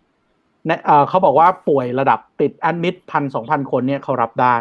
[1.08, 4.56] เขาบอกว่าป่วยระดับติดแอดมิดพันสองพันคนเนี่ยเขารับได้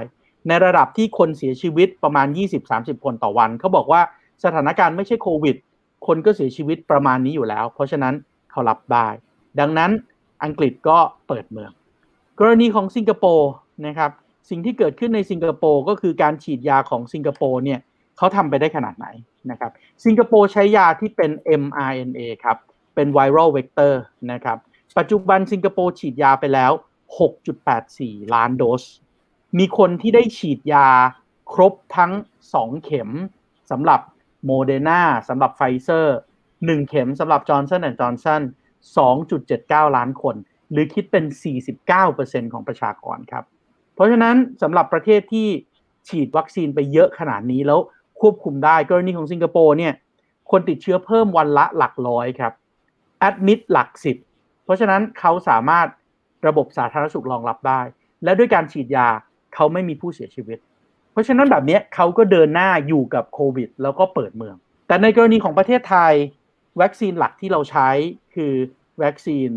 [0.48, 2.28] ในระดับที่คนเสียชีวิตประมาณ
[2.66, 4.02] 20-30 คนต่อวัน เขาบอกว่า
[4.44, 5.56] สถานการณ์ไม่ใช่โควิด
[6.08, 8.14] คนก็เสียชีวิตประมาณนี้อยู่แล้ว เพราะฉะนั้น
[8.52, 9.08] เขารับได้
[9.60, 9.92] ดังนั้น
[10.44, 11.72] อังกฤษก็เปิดเมือง
[12.40, 13.52] กรณีของสิงคโปร์
[13.88, 14.12] นะครับ
[14.50, 17.80] สิ่งที่เกิดขึ้นในสิงคโปร์ก็คือการฉีดยาของสิงคโปร์เนี่ย
[18.18, 19.08] เขาทำไปได้ขนาดไหน
[19.52, 19.72] นะครับ
[20.06, 22.58] สิงคโปร์ใช้ยาที่เป็น mRNA ครับ
[22.96, 23.94] เป็น viral vector
[24.32, 24.58] นะครับ
[24.98, 26.72] ปัจจุบันสิงคโปร์ฉีดยาไปแล้ว
[27.58, 28.84] 6.84 ล้านโดส
[29.58, 30.88] มีคนที่ได้ฉีดยา
[31.54, 32.14] ครบทั้ง
[32.52, 33.10] 2 เข็ม
[33.72, 34.00] สำหรับ
[34.46, 36.18] โมเดอร์นาสำหรับไฟเซอร์
[36.52, 38.42] 1เข็มสำหรับจอร์นสันแอนด์จอร์นสัน
[39.20, 40.36] 2.79 ล้านคน
[40.72, 41.26] หรือคิดเป็น
[41.90, 43.44] 49%ของประชากรครับ
[43.94, 45.48] เพราะฉะนั้นสำหรับประเทศที่
[46.08, 47.80] ฉีดวัคซีนไปเยอะขนาดนี้แล้ว
[48.22, 49.94] ควบคุมได้กรณีของสิงคโปร์เนี่ย
[50.52, 52.54] คนติดเชื้อเพิ่มวันละหลักร้อยครับ
[53.20, 54.18] แอดมิดหลักสิบ
[54.64, 55.88] เพราะฉะนั้นเขาสามารถ
[56.48, 57.82] ระบบสาธารณสุขรองรับได้
[58.24, 59.08] และด้วยการฉีดยา
[59.56, 60.58] เขาไม่มีผู้เสียชีวิต
[61.12, 64.56] เพราะฉะนั้นแบบนี้เขาก็เดินหน้าอยู่กับโควิด แล้วก็เปิดเมือง
[64.88, 66.14] แต่ในกรณีของประเทศไทย
[66.82, 67.90] วัคซีนหลักที่เราใช้
[68.36, 68.54] คือ
[69.04, 69.50] วัคซีน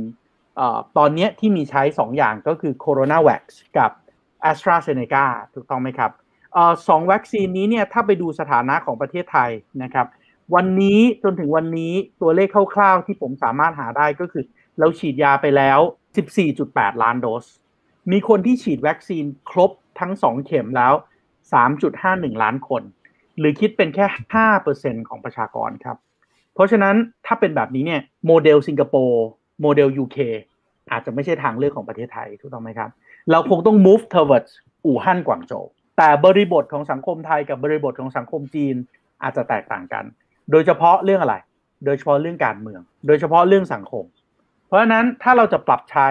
[0.60, 0.62] อ
[0.98, 3.42] ตอนนี้ที่มีใช้ 2 อย่างก็คือโคโรนาวัค
[3.78, 3.90] กับ
[4.50, 6.10] a s t r a z เซ e c a ถูกต้องไหมครับ
[6.88, 9.50] สองวัคซีนนี้เนี่ยถ้าไปดูสถานะของประเทศไทย
[9.82, 10.06] นะครับ
[10.54, 14.44] วันนี้จนถึงวันนี้ตัวเลขคร่าวๆที่ผมสามารถหาได้ก็คือ
[14.78, 15.78] เราฉีดยาไปแล้ว
[16.40, 17.46] 14.8 ล้านโดส
[18.10, 20.92] มีคนที่ฉีดวัคซีนครบทั้ง 2 เข็มแล้ว
[21.68, 22.82] 3.51 ล้านคน
[23.38, 24.06] หรือคิดเป็นแค่
[24.56, 25.96] 5%ของประชากรครับ
[26.54, 26.94] เพราะฉะนั้น
[27.26, 29.24] ถ้าเป็นแบบนี้เนี่ยโมเดลสิงคโปร์
[29.62, 30.18] โมเดล UK
[30.90, 32.90] อาจจะไม่ใช่ทางเลือกของประเทศไทยถูกต้องไหมครับ
[33.30, 34.52] เราคงต้อง move towards
[34.86, 35.66] อู่ฮั่นกวางโจว
[35.98, 38.76] แต่บริบทของสังคมไทยกับบริบทของสังคมจีน
[39.22, 40.04] อาจจะแตกต่างกัน
[40.50, 41.36] โดยเฉพาะเรื่องอะไร
[41.84, 44.04] โดยเฉพาะเรื่องการเมือง โดยเฉพาะเรื่องสังคม
[44.66, 46.08] เพราะฉะนั้นถ้าเราจะปรับใช้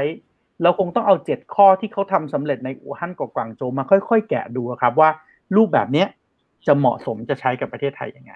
[0.64, 5.10] เราคงต้องเอาเจ็ดข้อที่เขาทำสำเร็จในอู่ฮั่นกับกวางโจวมาค่อยๆ แกะดูครับว่า
[5.56, 6.06] รูปแบบนี้
[6.68, 8.34] จะเหมาะสมจะใช้กับประเทศไทยยังไง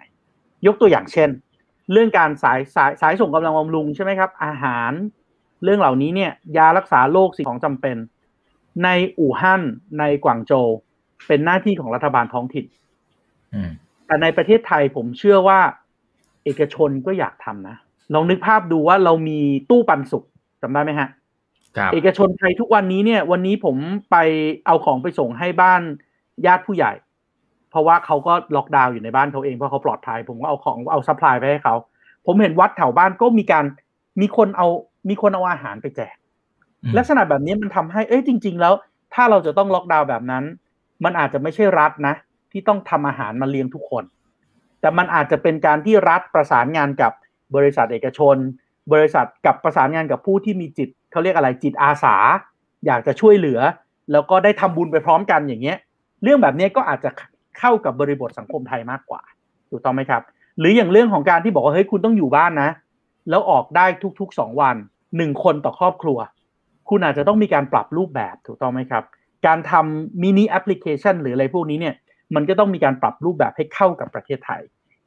[0.66, 1.30] ยกตัวอย่างเช่น
[1.92, 4.92] เรื่องการสายสายสายส่งกำลังบำรุงใช่ไหมครับ อาหาร
[5.64, 7.98] เรื่องเหล่านี้เนี่ยยารักษาโรคสิ่งของจำเป็น
[8.84, 9.62] ในอู่ฮั่น
[10.00, 10.68] ในกวางโจว
[11.28, 12.66] เป็นหน้าที่ของรัฐบาลท้องถิ่น
[14.06, 15.60] แต่ในประเทศไทยผมเชื่อว่า
[16.44, 17.78] เอกชนก็อยากทำนะ
[18.14, 20.24] ลองนึกภาพดูว่าเรามีตู้ปันสุก
[20.62, 21.10] จำได้ไหมฮะ
[21.94, 23.76] เอกชนไทยทุกวันนี้เนี่ย วันนี้ผม
[24.12, 24.16] ไป
[24.66, 25.82] เอาของไปส่งให้บ้าน
[26.46, 26.92] ญาติผู้ใหญ่
[27.70, 31.76] เพราะว่าเขาก็ล็อกดาวน์อยู่ในบ้านเขาเองเพราะเขาปลอดภัย ผมก็เอาของเอา supply ไปให้เขา
[32.26, 33.66] ผมเห็นวัดแถวบ้านก็มีการ
[34.22, 34.68] มีคนเอา
[35.10, 36.16] มีคนเอาอาหารไปแจก
[36.98, 38.74] ลักษณะแบบนี้มันทำให้เอ้ยจริง ๆ แล้ว
[39.14, 40.44] ถ้าเราจะต้องล็อกดาวน์แบบนั้น
[41.04, 42.14] มันอาจจะไม่ใช่รัฐนะ
[42.52, 44.04] ที่ต้องทำอาหารมาเลี้ยงทุกคน
[44.82, 47.12] แต่มันอาจจะเป็นการที่รัฐประสานงานกับ
[47.56, 48.36] บริษัทเอกชน
[48.94, 52.16] บริษัทกับประสานงานกับผู้ที่มีจิตเขาเรียกอะไรจิตอาสา
[52.86, 53.60] อยากจะช่วยเหลือ
[54.12, 55.78] แล้วก็ได้ทำบุญไปพร้อมกันอย่างเงี้ย
[56.24, 57.10] เรื่องแบบนี้ก็อาจจะ
[57.60, 59.22] เข้ากับบริบทสังคมไทยมากกว่า
[59.70, 60.22] ถูกต้องไหมครับ
[60.60, 62.70] หรืออย่างเรื่องของการที่บอกว่าเฮ้ยคุณต้องอยู่บ้านนะ
[63.30, 63.86] แล้วออกได้
[64.20, 64.76] ทุกๆสองวัน
[65.18, 66.18] หนึ่งคนต่อครอบครัว
[66.90, 69.04] คุณอาจจะต้องมีการปรับรูปแบบถูกต้องไหมครับ
[69.46, 71.96] การทำมินิแอปพลิเคชันหรืออะไรพวกนี้เนี่ย
[72.36, 74.62] มันก็ต้องมีการปรับรูปแบบให้เข้ากับประเทศไทย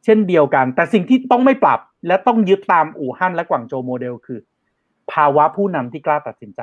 [0.05, 4.41] เช่นเดียวกัน แต่สิ่งที่ต้องไม่ปรับ และต้องยึดตามอู่ฮั่นและกวางโจโมเดลคือ
[5.13, 6.63] ภาวะผู้นำที่กล้าตัดสินใจ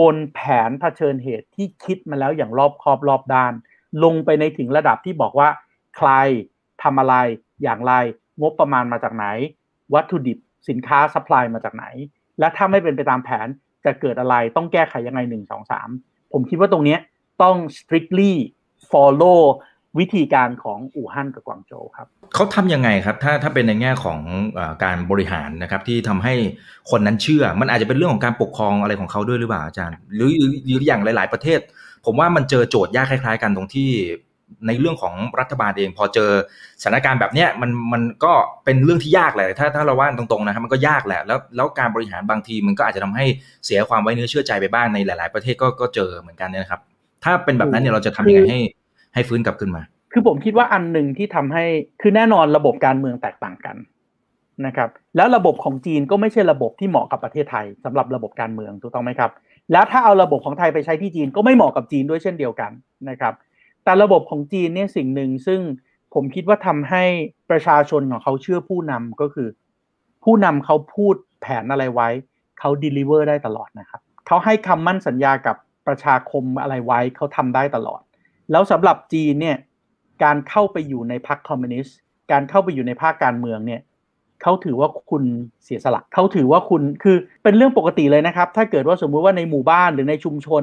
[0.00, 3.52] บนแผนเผชิญเหตุที่คิดมาแล้วอย่างรอบคอบรอบด้าน
[4.04, 5.48] ลงไปในถึงระดับที่บอกว่า
[5.96, 6.10] ใคร
[6.82, 7.14] ทำอะไร
[7.62, 7.92] อย่างไร
[8.40, 9.26] งบประมาณมาจากไหน
[9.94, 11.84] วัตถุดิบสินค้าซัพพลายมาจากไหน
[12.38, 13.46] และถ้าไม่เป็นไปตามแผน
[13.84, 15.88] จะเกิดอะไรต้องแก้ไขยังไงหนึ่งสองสาม
[16.32, 16.96] ผมคิดว่าตรงนี้
[17.42, 18.32] ต้อง strictly
[18.90, 19.40] follow
[19.98, 24.18] วิธีการของอู่ฮั่นกับกวางโจวครับเขาทำยังไงครับ ถ้าถ้าเป็นในแง่ของ
[24.58, 26.34] อการบริหารนะครับ ที่ทำให้
[26.90, 30.30] คนนั้นเชื่อ มันอาจจะเป็นเรื่องของการปกครองอะไรของเขาด้วยหรือเปล่าอาจารย์ หรือ
[30.66, 31.60] หรืออย่างหลาย ๆ ประเทศ
[32.06, 33.90] ผมว่ามันเจอโจทย์ยากคล้าย ๆ กันตรงที่
[34.66, 36.30] ในเรื่องของรัฐบาลเองพอเจอ
[36.82, 38.32] สถานการณ์แบบเนี้ยมันมันก็
[38.64, 43.26] เป็นเรื่องที่ยากแหละถ้าถ้าเราว่าตรงๆนะครับมันก็ยากแหละแล้วแล้วการบริหารบางทีมันก็อาจจะทำให้
[43.64, 46.80] เสียความไว้เนื้อเชื่อใจไปบ้างในหลาย ๆ ประเทศก็ก็เจอเหมือนกันนะครับ
[47.24, 48.60] ถ้าเป็นแบบนั้นเนี่ยเราจะทำยังไงให้
[49.18, 51.64] ให้ฟื้นกลับขึ้นมา คือผมคิดว่าอันหนึ่งที่ทำให้
[52.00, 53.76] คือแน่นอนระบบการเมืองแตกต่างกัน
[54.66, 59.30] นะครับแล้วระบบของจีนก็ไม่ใช่ระบบที่เหมาะกับประเทศไทยสำหรับระบบการเมืองถูกต้องไหมครับ
[59.72, 62.70] แล้วถ้าเอาระบบของไทยไปใช้ที่จีนก็ไม่เหมาะกับจีนด้วยเช่นเดียวกัน
[63.10, 63.34] นะครับ
[63.84, 65.60] แต่ระบบของจีนเนี่ยสิ่งหนึ่งซึ่ง
[66.14, 67.04] ผมคิดว่าทำให้
[67.50, 69.48] ประชาชนของเขาเชื่อผู้นำก็คือ
[70.24, 72.08] ผู้นำเขาพูดแผนอะไรไว้
[72.58, 78.00] เขาดลิเวอร์ได้ตลอดนะครับเขาให้คำมั่นสัญญากับประชาคมอะไรไว้เขาทำได้ตลอด
[78.50, 79.56] แล้วสำหรับจีนเนี่ย
[80.24, 81.96] การเข้าไปอยู่ในพรรคคอมมิวนิสต์
[82.32, 83.80] การเข้าไปอยู่ในภาคการเมืองเนี่ย
[84.42, 85.22] เขาถือว่าคุณ
[85.64, 90.62] เสียสละเขาถือว่าคุณคือเป็นเรื่องปกติเลยนะครับ ถ้าเกิดว่าสมมุติว่าในหมู่บ้านหรือในชุมชน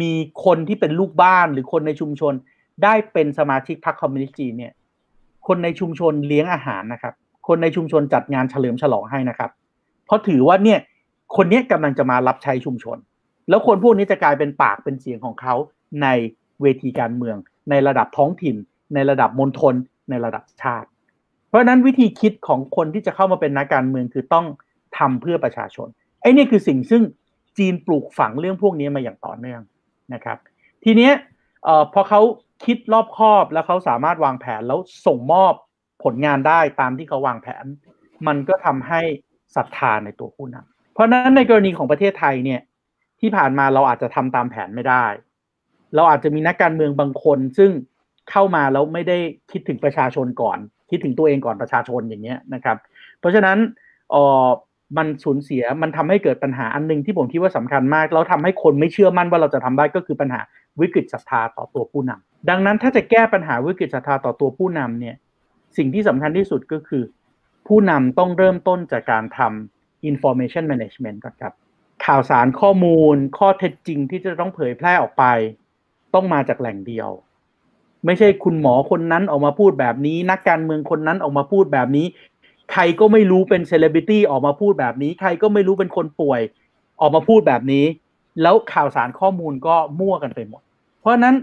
[0.00, 0.12] มี
[0.44, 2.32] คนที่เป็นลูกบ้านหรือคนในชุมชน
[2.82, 4.72] ได้เป็นสมาชิกพรรคคอมมิวนิสต์จีนเนี่ย
[5.46, 7.14] คนในชุมชนเลี้ยงอาหารนะครับ
[7.48, 9.50] คนในชุมชนจัดงานเฉลิมฉลองให้นะครับ
[10.06, 10.78] เพราะถือว่าเนี่ย
[11.36, 12.98] คนนี้กำลังจะมารับใช้ชุมชน
[13.48, 15.54] แล้วคนพวกนี้จะกลายเป็นปากเป็นเสียงของเขา
[16.02, 16.06] ใน
[16.62, 17.36] เวทีการเมือง
[17.70, 18.56] ในระดับท้องถิ่น
[18.94, 19.74] ในระดับมณฑล
[20.10, 20.88] ในระดับชาติ
[21.48, 24.46] เพราะนั้นวิธีคิดของคนที่จะเข้ามาเป็นนักการเมืองคือต้อง
[24.98, 25.88] ทำเพื่อประชาชน
[26.22, 27.02] ไอ้นี่คือสิ่งซึ่ง
[27.58, 29.60] จีนปลูกฝังเรื่องพวกนี้มาอย่างต่อเนื่อง
[30.14, 30.38] นะครับ
[30.84, 31.12] ทีเนี้ย
[31.92, 32.20] พอเขา
[32.64, 35.54] คิดรอบคอบแล้วเขาสามารถวางแผนแล้วส่งมอบ
[36.04, 37.64] ผลงานได้ตามที่เขาวางแผน
[38.26, 39.00] มันก็ทำให้
[39.56, 42.60] ศรัทธาในตัวผู้นำเพราะนั้นในกรณีของประเทศไทยเนี่ย
[43.20, 45.04] ที่ผ่านมาเราอาจจะทำตามแผนไม่ได้
[45.94, 47.70] เราอาจจะมีนักการเมืองบางคน ซึ่ง
[48.30, 49.18] เข้ามาแล้วไม่ได้
[49.52, 50.58] คิดถึงประชาชนก่อน
[50.90, 52.76] คิดถึงตัวเองก่อนประชาชนอย่างเงี้ยนะครับ
[53.20, 53.58] เพราะฉะนั้น
[54.10, 54.46] เออ
[54.96, 60.40] มันสูญเสียมันทำให้เกิดปัญหาอันนึงที่ผมคิดว่าสำคัญมาก แล้วทาให้คนไม่เชื่อมั่นว่าเราจะทำได้ก็คือปัญหา
[60.80, 65.16] วิกฤตศรัทธาต่อตัวผู้นำดังนั้นถ้าจะแก้ปัญหาวิกฤตศรัทธาต่อตัวผู้นำเนี่ย
[65.76, 67.02] สิ่งที่สำคัญที่สุดก็คือ
[67.68, 71.54] ผู้นำต้องเริ่มต้นจากการทำ information management ก่อนครับ
[72.06, 75.24] ข่าวสารข้อมูลข้อเท็จจริงที่จะต้องเผยแพร่ออกไป
[76.14, 77.08] ต้องมาจากแหล่งเดียว
[78.06, 82.06] ไม่ใช่คุณหมอคนนั้นออกมาพูดแบบนี้ นักการเมืองคนนั้นออกมาพูดแบบนี้
[82.72, 86.40] ใครก็ไม่รู้เป็นเซเลบริตี้ออกมาพูดแบบนี้ ใครก็ไม่รู้เป็นคนป่วย
[87.00, 87.84] ออกมาพูดแบบนี้
[88.42, 90.62] แล้วข่าวสารข้อมูลก็มั่วกันไปหมด
[91.00, 91.34] เพราะนั้น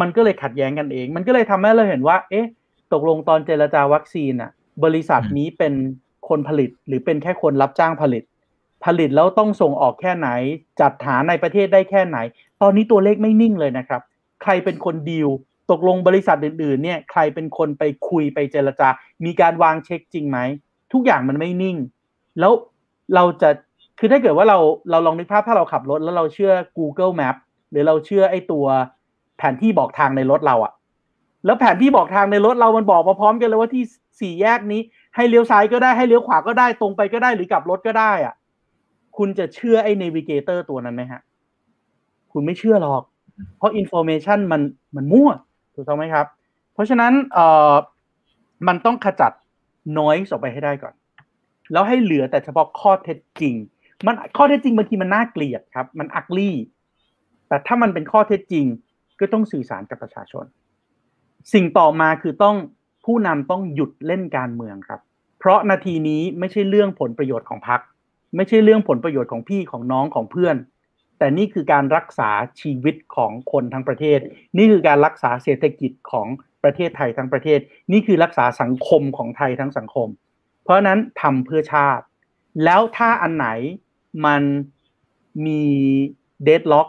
[0.00, 2.46] มันก็เลยขัดแย้งกันเอง มันก็เลยทำให้เราเห็นว่า เอ๊ะ
[2.92, 4.50] ตกลงตอนเจรจาวัคซีนอะ
[4.84, 5.72] บริษัทนี้เป็น
[6.28, 8.22] คนผลิตหรือเป็นแค่คนรับจ้างผลิต
[8.84, 10.28] ผลิตแล้วต้องส่งออกแค่ไหน
[10.80, 12.18] จัดหาในประเทศได้แค่ไหน
[12.62, 14.02] ตอนนี้ตัวเลขไม่นิ่งเลยนะครับ
[14.42, 15.28] ใครเป็นคนดีล
[15.70, 18.88] ตกลงบริษัทอื่นๆเนี่ยใครเป็นคนไปคุยไปเจรจา
[19.24, 20.38] มีการวางเช็คจริงไหม
[20.92, 21.76] ทุกอย่างมันไม่นิ่ง
[22.40, 22.52] แล้ว
[23.14, 23.50] เราจะ
[23.98, 24.58] คือถ้าเกิดว่าเรา
[24.90, 27.36] เราลองนึกภาพถ้าเราขับรถแล้วเราเชื่อ Google Map
[27.70, 28.66] หรือเราเชื่อไอ้ตัว
[29.38, 30.72] แผนที่บอกทางในรถเราอะ
[31.46, 33.84] แล้วแผนที่บอกทางในรถเรามันบอกมาพร้อมกันเลยว่าที่
[34.20, 34.80] สี่แยกนี้
[35.16, 38.34] ให้เลี้ยวซ้ายก็ได้ให้เลี้ยวขวาก็ได้ตรงไปก็ได้หรือกลับรถก็ได้อะ
[39.18, 41.20] คุณจะเชื่อไอ้ navigator ตัวนั้นไหมฮะ
[42.32, 43.02] คุณไม่เชื่อหรอก
[43.58, 44.62] เพราะ information มัน
[44.96, 45.30] มันมั่ว
[45.74, 46.26] ถูกต้องไหมครับ
[46.74, 47.74] เพราะฉะนั้นเอ่อ
[48.68, 49.32] มันต้องขจัด
[49.98, 50.94] น้อยออกไปให้ได้ก่อน
[51.72, 53.54] แล้วให้เหลือแต่เฉพาะข้อเท็จจริง
[54.06, 56.56] มันข้อเท็จจริงบางทีมันน่าเกลียดครับ มันอักลี่
[57.48, 58.66] แต่ถ้ามันเป็นข้อเท็จจริง
[59.20, 60.44] ก็ต้องสื่อสารกับประชาชน
[61.52, 62.56] สิ่งต่อมาคือต้อง
[63.04, 65.00] ผู้นำต้องหยุดเล่นการเมืองครับ
[65.38, 67.80] เพราะนาทีนี้ไม่ใช่เรื่องผลประโยชน์ของพรรค
[68.36, 70.56] ไม่ใช่เรื่องผลประโยชน์ของพี่ของน้องของเพื่อน
[71.22, 72.30] แต่นี่คือการรักษา
[72.60, 74.18] ชีวิตของคนทั้งประเทศ
[74.58, 76.28] นี่คือการรักษาเศรษฐกิจของ
[76.64, 77.58] ประเทศไทยทั้งประเทศ
[77.92, 80.08] นี่คือรักษาสังคมของไทยทั้งสังคม
[80.64, 82.04] เพราะนั้นทำเพื่อชาติ
[82.64, 83.48] แล้วถ้าอันไหน
[84.26, 84.42] มัน
[85.46, 85.62] มี
[86.44, 86.88] เดดล็อก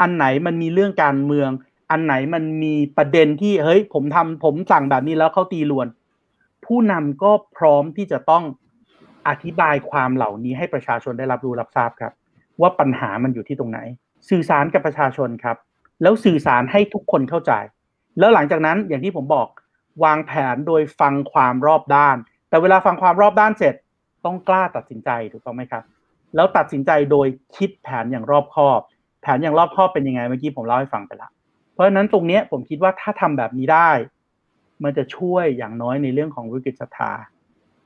[0.00, 1.50] อันไหนมันมีเรื่องการเมือง
[1.90, 5.86] อันไหนมันมีประเด็นที่เฮ้ย ผมทำผมสั่งแบบนี้แล้วเขาตีลวน
[6.66, 8.44] ผู้นำก็พร้อมที่จะต้อง
[9.28, 12.14] อธิบายความเหล่านี้ให้ประชาชนได้รับรู้รับทราบครับ
[12.60, 13.78] ว่าปัญหามันอยู่ที่ตรงไหน
[14.28, 15.56] สื่อสารกับประชาชนครับ
[16.02, 17.52] แล้วสื่อสารให้ทุกคนเข้าใจ
[18.18, 19.48] แล้วหลังจากนั้นอย่างที่ผมบอก
[20.04, 22.16] วางแผนโดยฟังความรอบด้าน
[22.48, 23.74] แต่เวลาฟังความรอบด้านเสร็จ
[24.24, 25.82] ต้องกล้าตัดสินใจถูกต้องไหมครับ
[26.34, 28.80] แล้วตัดสินใจโดยคิดแผนอย่างรอบคอบ
[29.22, 31.30] แผนอย่างรอบคอบเป็นยังไงเมื่อกี้ผมเล่าให้ฟังไปละ
[31.72, 33.90] เพราะฉะนั้นตรงนี้ผมคิดว่าถ้าทำแบบนี้ได้
[34.84, 37.12] มันจะช่วยอย่างน้อยในเรื่องของวิกฤตศรัทธา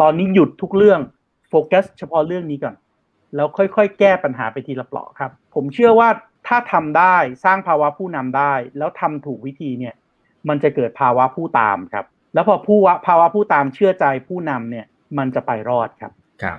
[0.00, 1.00] ตอนนี้หยุดทุกเรื่อง
[1.48, 2.74] โฟกัสเฉพาะเรื่องนี้ก่อน
[3.34, 6.08] แล้วค่อยๆ แก้ปัญหาไปทีละเปลาะครับ ผมเชื่อว่า
[6.46, 9.94] ถ้าทำได้สร้างภาวะผู้นำได้ แล้วทำถูกวิธีเนี่ย
[10.48, 14.86] มันจะเกิดภาวะผู้ตามครับ แล้วพอผู้ภาวะผู้ตามเชื่อใจผู้นำเนี่ย
[15.18, 16.58] มันจะไปรอดครับครับ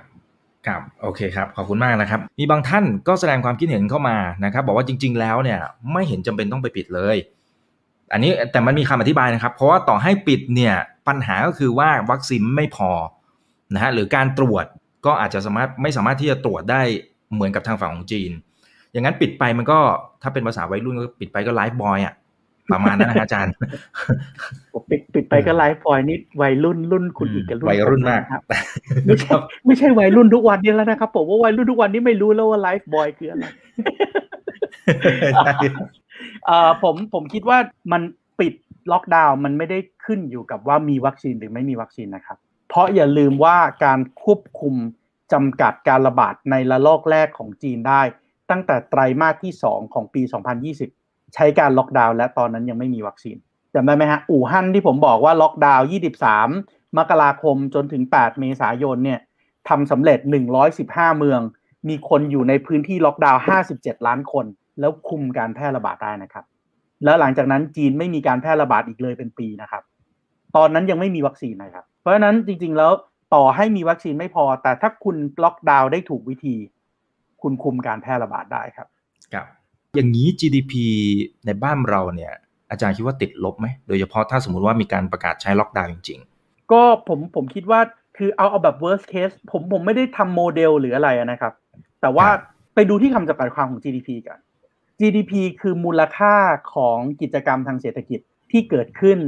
[0.66, 5.60] ครับโอเคครับขอบคุณมากนะครับ มีบางท่านก็แสดงความคิดเห็นเข้ามานะครับ บอกว่าจริง ๆ แล้วเนี่ย
[5.92, 7.16] ไม่เห็นจำเป็นต้องไปปิดเลย
[8.12, 10.74] อันนี้แต่มันมีคำอธิบายนะครับ เพราะว่าต่อให้ปิดเนี่ย
[11.08, 12.90] ปัญหาก็คือว่าวัคซีนไม่พอ
[13.74, 14.66] นะฮะหรือการตรวจ
[15.06, 16.82] ก็อาจจะสามารถไม่สามารถที่จะตรวจได้
[17.34, 18.30] เหมือนกับทางฝั่งของจีน
[18.92, 19.78] อย่างนั้นปิดไปมันก็
[20.22, 22.14] ถ้าเป็นภาษาวัยรุ่นก็ปิดไปก็ไลฟ์บอยอะ
[22.72, 23.54] ประมาณนั้นนะอาจารย์
[24.90, 28.42] ปิดปิดไปก็ไลฟ์บอยนี่วัยรุ่นรุ่นคุณอีกกับรุ่นวัยรุ่นมากครับ
[29.06, 29.34] ไม่ใช่
[29.66, 33.44] ไม่ใช่วัยรุ่นทุกวันนี้แล้วนะครับผมว่าวัยรุ่นทุกวันนี้ไม่รู้แล้วว่าไลฟ์บอยคืออะไร
[36.46, 37.58] เอ่อผมผมคิดว่า
[37.92, 38.02] มัน
[38.40, 38.52] ปิด
[38.92, 44.74] ล็อกดาวน์มันไม่ได้ขึ้นอยู่กับว่ามีวัคซีนหรือไม่มีวัคซีนนะครับเพ ราะอย่าลืมว่าการควบคุม
[45.32, 48.02] จำกัดการระบาดในระลอกแรกของจีนได้
[48.50, 50.22] ตั้งแต่ไตรมาสที่ 2 ของปี
[50.78, 53.36] 2020 ใช้การล็อกดาวน์และตอนนั้นยังไม่มีวัคซีน
[53.74, 55.86] จำได้ไหมฮะอู่ฮั่นที่ผมบอกว่าล็อกดาวน์
[56.42, 59.20] 23 มกราคมจนถึง 8 เมษายนเนี่ย
[59.68, 60.18] ทำสำเร็จ
[60.68, 61.40] 115 เมือง
[61.88, 63.42] มีคนอยู่ในพื้นที่ล็อกดาวน์
[63.74, 64.46] 57 ล้านคน
[64.80, 66.44] แล้วคุมการแพร่ระบาดได้นะครับ
[67.04, 69.82] แล้วหลังจากนั้นจีนไม่มีการแพร่ระบาดอีกเลยเป็นปีนะครับ
[70.56, 72.92] ตอนนั้นยังไม่มีวัคซีนนะครับ ราะฉะนั้นจริง ๆ แล้ว
[73.34, 76.56] ต่อให้มีวัคซีนไม่พอ แต่ถ้าคุณล็อกดาวน์ได้ถูกวิธี
[77.42, 78.88] คุณคุมการแพร่ระบาดได้ครับ
[79.34, 79.46] ครับ
[79.94, 80.72] อย่างนี้ GDP
[81.46, 82.34] ในบ้านเราเนี่ย
[82.70, 87.80] อาจารย์คิดว่าติดลบไหมโดยเฉพาะถ้าสมมุติว่ามีการประกาศใช้ล็อกดาวน์จริง ๆ ก็ผมผมคิดว่า
[88.16, 91.52] คือเอาเอาแบบ worst case ผมผมไม่ได้ทำโมเดลหรืออะไรนะครับ
[92.00, 92.26] แต่ว่า
[92.74, 94.38] ไปดูที่คำจำกัดความของ GDP กัน
[95.00, 96.34] GDP คือมูลค่า
[96.74, 99.18] ของกิจกรรมทางเศรษฐกิจที่เกิดขึ้น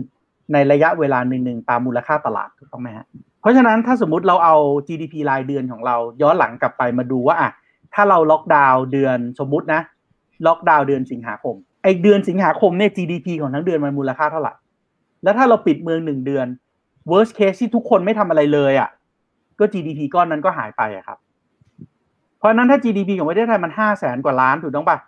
[0.53, 3.07] ในระยะเวลาหนึ่งๆตามมูลค่าตลาดถูกต้องไหมฮะ
[3.41, 4.57] เพราะฉะนั้นถ้าสมมติเราเอา
[4.89, 7.51] GDP รายเดือนของเราย้อนหลังกลับไปมาดูว่าอะ
[7.95, 9.81] ถ้าเราล็อกดาวน์เดือนสมมุตินะ
[10.47, 14.53] ล็อกดาวน์เดือนสิงหาคมไอเดือนสิงหาคมเนี่ย GDP ของทั้งเดือนมันมูลค่าเท่าไหร่
[15.23, 16.47] แล้วถ้าเราปิดเมืองหนึ่งเดือน
[17.11, 18.91] worst case ที่ทุกคนไม่ทำอะไรเลยอะ
[19.59, 21.19] ก็ GDP ก้อนนั้นก็หายไปอะครับ
[22.39, 24.99] เพราะนั้นถ้า GDP ของประเทศไทยมันห้าแสนกว่าล้านถูกต้องปะ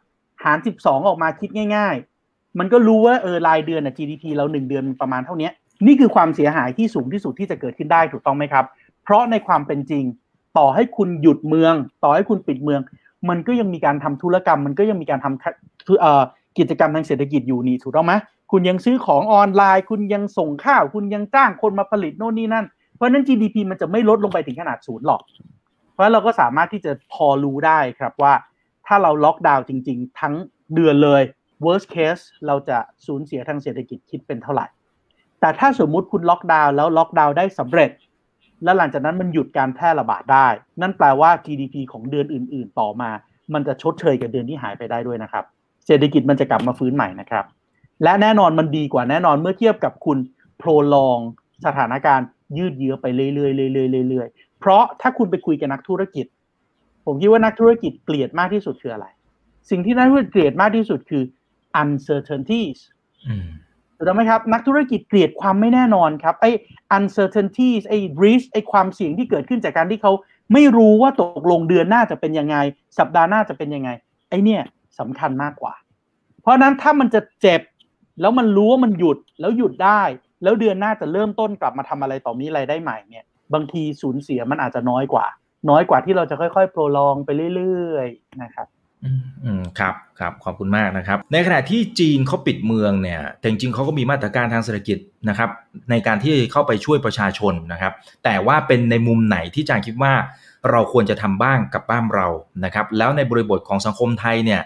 [0.45, 2.10] หารสิบสองออกมาคิดง่ายๆ
[2.59, 5.51] มันก็รู้ว่าเออรายเดือนอะ GDP เราหนึ่งเดือนประมาณเท่านี้
[5.87, 8.65] นี่คือความเสียหายที่สูงที่สุดที่จะเกิดขึ้นได้ถูกต้องไหมครับ
[9.05, 10.05] เพราะในความเป็นจริง
[10.59, 12.81] ต่อให้คุณหยุดเมือง ต่อให้คุณปิดเมือง
[13.29, 18.13] มันก็ยังมีการทำธุรกรรม มันก็ยังมีการทำกิจกรรมทางเศรษฐกิจอยู่นี่ถูกต้องไหม
[18.53, 25.21] คุณยังซื้อของออนไลน์ คุณยังส่งข้าว คุณยังจ้างคนมาผลิตโน่นนี่นั่น เพราะนั้น GDP มันจะไม่ลดลงไปถึงขนาดศูนย์หรอก
[25.93, 28.35] เพราะเราก็สามารถที่จะพอรู้ได้ครับว่า
[28.87, 30.35] ถ้าเราล็อกดาวน์จริง ๆ ทั้ง
[30.75, 31.23] เดือนเลย
[31.65, 34.67] worst case เราจะสูญเสียทางเศรษฐกิจคิดเป็นเท่าไหร่
[35.41, 37.91] แต่ถ้าสมมุติคุณล็อกดาวน์แล้วล็อกดาวน์ได้สำเร็จ
[38.65, 40.49] แล้วหลังจากนั้นมันหยุดการแพร่ระบาดได้
[40.81, 43.11] นั่นแปลว่า GDP ของเดือนอื่น ๆ ต่อมา
[43.55, 45.45] มันจะชดเชยกับเดือนที่หายไปได้ด้วยนะครับ
[45.87, 47.45] เศรษฐกิจมันจะกลับมาฟื้นใหม่นะครับ
[48.03, 50.19] และแน่นอนมันดีกว่าแน่นอนเมื่อเทียบกับคุณ
[50.59, 51.19] โปรลอง
[51.67, 52.27] สถานการณ์
[52.59, 56.27] ยืดเยื้อไปเรื่อยๆเรื่อยๆเรื่อยๆเพราะถ้าคุณไปคุยกับนักธุรกิจ
[57.07, 59.07] ผมคิดว่านักธุรกิจเกลียดมากที่สุดคืออะไร
[59.71, 61.23] สิ่งที่นักธุรกิจเกลียดมากที่สุดคือ
[61.83, 62.79] uncertainties
[63.97, 66.51] ถูกต้องไหมครับ นักธุรกิจเกลียดความไม่แน่นอนครับไอ้
[66.99, 70.13] uncertainties ไอ้ risk ไอ้ความเสี่ยงที่เกิดขึ้นจากการที่เขา
[70.53, 72.57] ไม่รู้ว่าตกลงเดือนหน้าจะเป็นยังไง
[72.99, 73.91] สัปดาห์หน้าจะเป็นยังไง
[74.31, 74.63] ไอ้เนี่ย
[74.99, 75.75] สำคัญมากกว่า
[76.43, 77.61] เพราะนั้นถ้ามันจะเจ็บ
[78.21, 80.03] แล้วมันรู้ว่ามันหยุดแล้วหยุดได้
[80.43, 85.27] แล้วเดือนหน้าจะเริ่มต้นกลับมาทำอะไรต่อมีอะไรได้ใหม่เนี่ย บางทีสูญเสียมันอาจจะน้อยกว่า
[85.71, 88.67] น้อยกว่าที่เราจะค่อยๆ โปรลองไปเรื่อยๆนะครับ
[89.05, 95.51] อืมครับครับขอบคุณมากนะครับ ในขณะที่จีนเขาปิดเมืองเนี่ยแต่จริงๆเขาก็มีมาตรการทางเศรษฐกิจนะครับ
[95.91, 97.93] ในการที่เข้าไปช่วยประชาชนนะครับ
[98.25, 100.13] แต่ว่าเป็นในมุมไหนที่จางคิดว่า
[100.71, 102.29] เราควรจะทำบ้างกับบ้านเรา
[102.65, 104.61] นะครับ แล้วในบริบทของสังคมไทยเนี่ย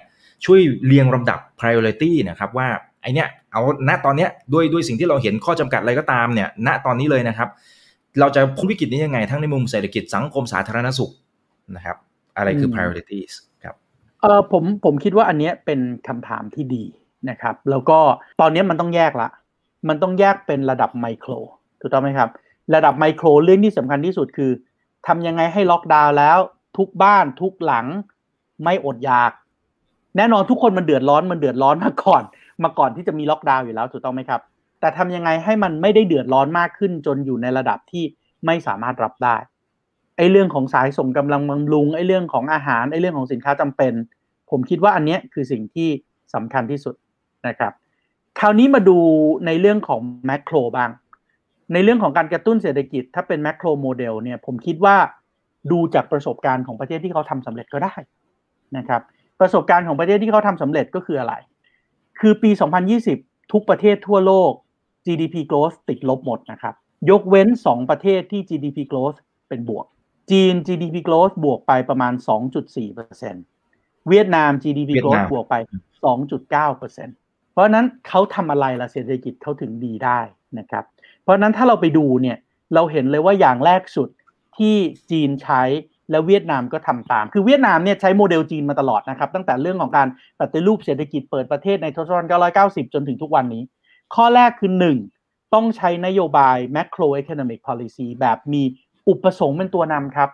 [0.45, 2.69] ช่วยเรียงลำดับ priority นะครับว่า
[3.03, 7.49] ไอเนี้ยเอาณตอนเนี้ยด้วยด้วยสิ่งที่เราเห็นข้อจำกัดอะไรก็ตามเนี่ยณตอนนี้เลยนะครับ
[8.21, 11.13] เราจะพ้นวิกฤตนี้ยังไงทั้งในมุมเศรษฐกิจสังคมสาธารณสุข
[11.77, 11.97] นะครับ
[12.37, 13.54] อะไรคือ priorities ครับ
[14.25, 16.85] เออผมผมคิดว่าอันเนี้ยเป็นคำถามที่ดี
[17.31, 17.99] นะครับ แล้วก็
[18.41, 19.29] ตอนนี้มันต้องแยกละ
[19.89, 21.31] มันต้องแยกเป็นระดับไมโคร
[21.81, 22.29] ถูกต้องไหมครับ
[22.75, 24.51] ระดับไมโครเรื่องที่สำคัญที่สุดคือ
[25.07, 26.39] ทำยังไงให้ล็อกดาวน์แล้ว
[26.79, 27.87] ทุกบ้านทุกหลัง
[28.65, 29.33] ไม่อดอยาก
[30.17, 32.23] แน่นอนทุกคนมันเดือดร้อนมันเดือดร้อนมาก่อน
[32.65, 34.41] มาก่อนที่จะมีล็อกดาวน์อยู่แล้วถูกต้องไหมครับ
[34.81, 38.05] แต่ทำยังไงให้มันไม่ได้เดือดร้อนมากขึ้น จนอยู่ในระดับที่
[38.47, 39.37] ไม่สามารถรับได้
[40.17, 43.93] ไอ้เรื่องของสายส่งกำลังบำรุงไอ้เรื่องของอาหารไอ้เรื่องของสินค้าจำเป็น
[44.51, 45.89] ผมคิดว่าอันนี้คือสิ่งที่
[46.35, 46.95] สำคัญที่สุด
[47.49, 47.73] นะครับ
[48.41, 48.99] คราวนี้มาดู
[49.47, 50.91] ในเรื่องของแมกโรบ้าง
[51.73, 54.97] ในเรื่องของการกระตุ้นเศรษฐกิจ ถ้าเป็นแมกโรโมเดลเนี่ยผมคิดว่า
[55.73, 57.95] ดูจากประสบการณ์ของประเทศที่เขาทำสำเร็จก็ได้
[58.77, 59.03] นะครับ
[59.41, 61.35] ประสบการณ์ของประเทศที่เขาทำสำเร็จก็คืออะไร
[62.21, 62.51] คือปี
[63.03, 64.53] 2020 ทุกประเทศทั่วโลก
[65.07, 66.75] GDP growth ติดลบหมดนะครับ
[67.11, 69.87] ยกเว้น 2 ประเทศที่ GDP growth เป็นบวก
[70.31, 72.13] จีน GDP growth บวกไปประมาณ
[72.65, 75.55] 2.4%เวียดนาม GDP growth บวกไป
[76.15, 80.21] 2.9%เพราะนั้นเขาทำอะไรล่ะเศรษฐกิจเขาถึงดีได้
[80.59, 80.85] นะครับ
[81.23, 82.37] เพราะนั้นถ้าเราไปดูเนี่ย
[82.75, 84.09] เราเห็นเลยว่าอย่างแรกสุด
[84.59, 84.75] ที่
[85.11, 85.63] จีนใช้
[86.11, 90.09] และเวียดนามก็ทำตาม คือเวียดนามเนี่ยใช้โมเดลจีนมาตลอดนะครับ ตั้งแต่เรื่องของการ
[90.41, 93.63] ปฏิรูปเศรษฐกิจเปิดประเทศในทศวรรษ 990 จนถึงทุกวันนี้
[94.15, 94.73] ข้อแรกคือ
[95.13, 98.63] 1 ต้องใช้นโยบาย macroeconomic policy แบบมี
[99.09, 100.31] อุปสงค์เป็นตัวนำครับ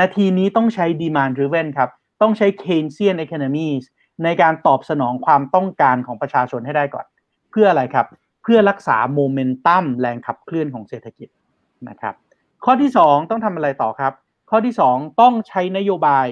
[0.00, 1.90] นาทีนี้ต้องใช้ demand driven ครับ
[2.22, 3.84] ต้องใช้ Keynesian economies
[4.24, 7.06] ในการตอบสนองความต้องการของประชาชนให้ได้ก่อน
[7.50, 8.06] เพื่ออะไรครับ
[8.42, 11.28] เพื่อรักษาโมเมนตัมแรงขับเคลื่อนของเศรษฐกิจ
[11.88, 12.14] นะครับ
[12.64, 14.12] ข้อที่ 2 ต้องทำอะไรต่อครับ
[14.50, 16.26] ข้อที่ 2 ต้องใช้นโยบาย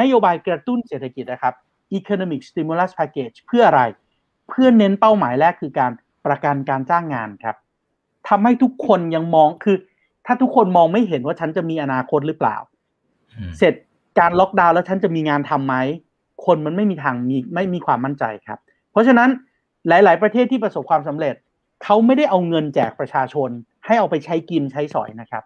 [0.00, 1.54] นโยบายกระตุ้นเศรษฐกิจนะครับ
[1.98, 3.82] economic stimulus package เพื่ออะไร
[4.48, 5.92] เพื่อเน้นเป้าหมายแรกคือการ
[6.26, 7.56] ประกันการจ้างงานครับ
[8.28, 9.76] ทำให้ทุกคนยังมองคือ
[10.26, 12.56] ถ้าทุกคนมองไม่เห็นว่าฉันจะมีอนาคตหรือเปล่า
[13.58, 13.74] เสร็จ
[14.18, 15.74] การล็อกดาวน์แล้วฉันจะมีงานทำไหม
[16.44, 18.58] คนมันไม่มีทางมีไม่มีความมั่นใจครับ
[18.90, 19.30] เพราะฉะนั้น
[19.88, 21.34] หลาย ๆ ประเทศที่ประสบความสำเร็จ
[21.84, 23.50] เขาไม่ได้เอาเงินแจกประชาชน
[23.86, 25.44] ให้เอาไปใช้กินใช้สอยนะครับ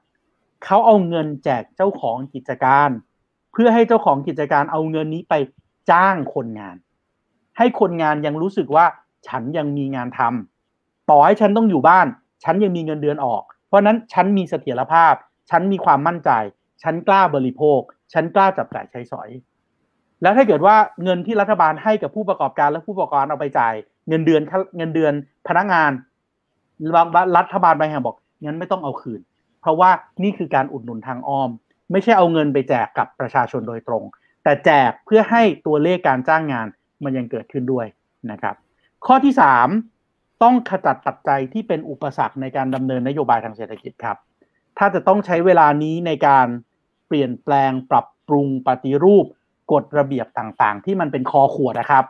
[0.65, 2.91] เขาเอาเงินแจกเจ้าของกิจการ
[3.53, 5.35] เพื่อให้เจ้าของกิจการเอาเงินนี้ไป
[5.91, 6.77] จ้างคนงาน
[7.59, 8.87] ให้คนงานยังรู้สึกว่า
[9.29, 12.07] ฉันยังมีงานทำต่อให้ฉันต้องอยู่บ้าน
[12.45, 15.15] ฉันยังมีเงินเดือนออก เพราะนั้นฉันมีเสถียรภาพ
[15.51, 16.31] ฉันมีความมั่นใจ
[16.83, 17.81] ฉันกล้าบริโภค
[18.13, 19.29] ฉันกล้าจับจ่ายใช้สอย
[20.23, 23.75] แล้วถ้าเกิดว่าเงินที่รัฐบาลให้กับผู้ประกอบการและผู้ประกอบการเอาไปจ่าย
[24.09, 24.43] เงินเดือน
[24.77, 25.13] เงินเดือน
[25.49, 25.91] พนักงาน
[27.37, 29.21] รัฐบาลบางแห่งบอกงั้นไม่ต้องเอาคืน
[29.61, 29.91] เพราะว่า
[30.23, 31.51] นี่คือการอุดหนุนทางอ้อม
[31.93, 34.05] ไม่ใช่เอาเงินไปแจกกับประชาชนโดยตรง
[34.45, 36.67] แต่แจกเพื่อให้ตัวเลขการจ้างงาน
[37.05, 37.87] มันยังเกิดขึ้นด้วย
[38.31, 38.55] นะครับ
[39.07, 39.35] ข้อที่
[39.89, 44.17] 3 ต้องขจัดตัดใจที่เป็นอุปสรรคในการดำเนินนโยบายทางเศรษฐกิจครับ
[44.79, 46.47] ถ้าจะต้องใช้เวลานี้ในการ
[47.07, 49.27] เปลี่ยนแปลงปรับปรุงปฏิรูป
[49.73, 52.05] กฎระเบียบต่างๆ ที่มันเป็นคอขวดนะครับ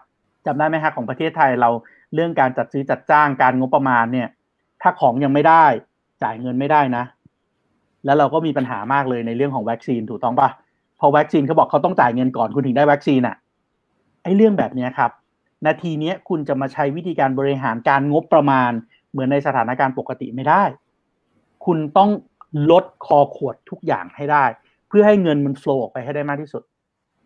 [0.46, 1.70] จำได้ไหมฮะของประเทศไทยเรา
[2.14, 4.28] เรื่องการจัดซื้อจัดจ้างการงบประมาณเนี่ย
[4.82, 5.64] ถ้าของยังไม่ได้
[6.22, 7.04] จ่ายเงินไม่ได้นะ
[8.04, 10.48] แล้วเราก็มีปัญหามากเลยในเรื่องของวัคซีนถูกต้องปะ
[11.00, 13.36] พอวัคซีนเขาบอกเขาต้องจ่ายเงินก่อนคุณถึงได้วัคซีนอะ่ะ
[14.22, 15.10] ไอ้เรื่องแบบนี้ครับ
[15.66, 18.70] นาทีนี้คุณจะมาใช้วิธีการบริหารการงบประมาณ
[19.10, 20.62] เหมือนในสถานการณ์ปกติไม่ได้
[21.64, 22.10] คุณต้อง
[22.70, 24.44] ลดคอขวดทุกอย่างให้ได้
[24.88, 26.62] เพื่อให้เงินมันโฟล์ออกไปให้ได้มากที่สุด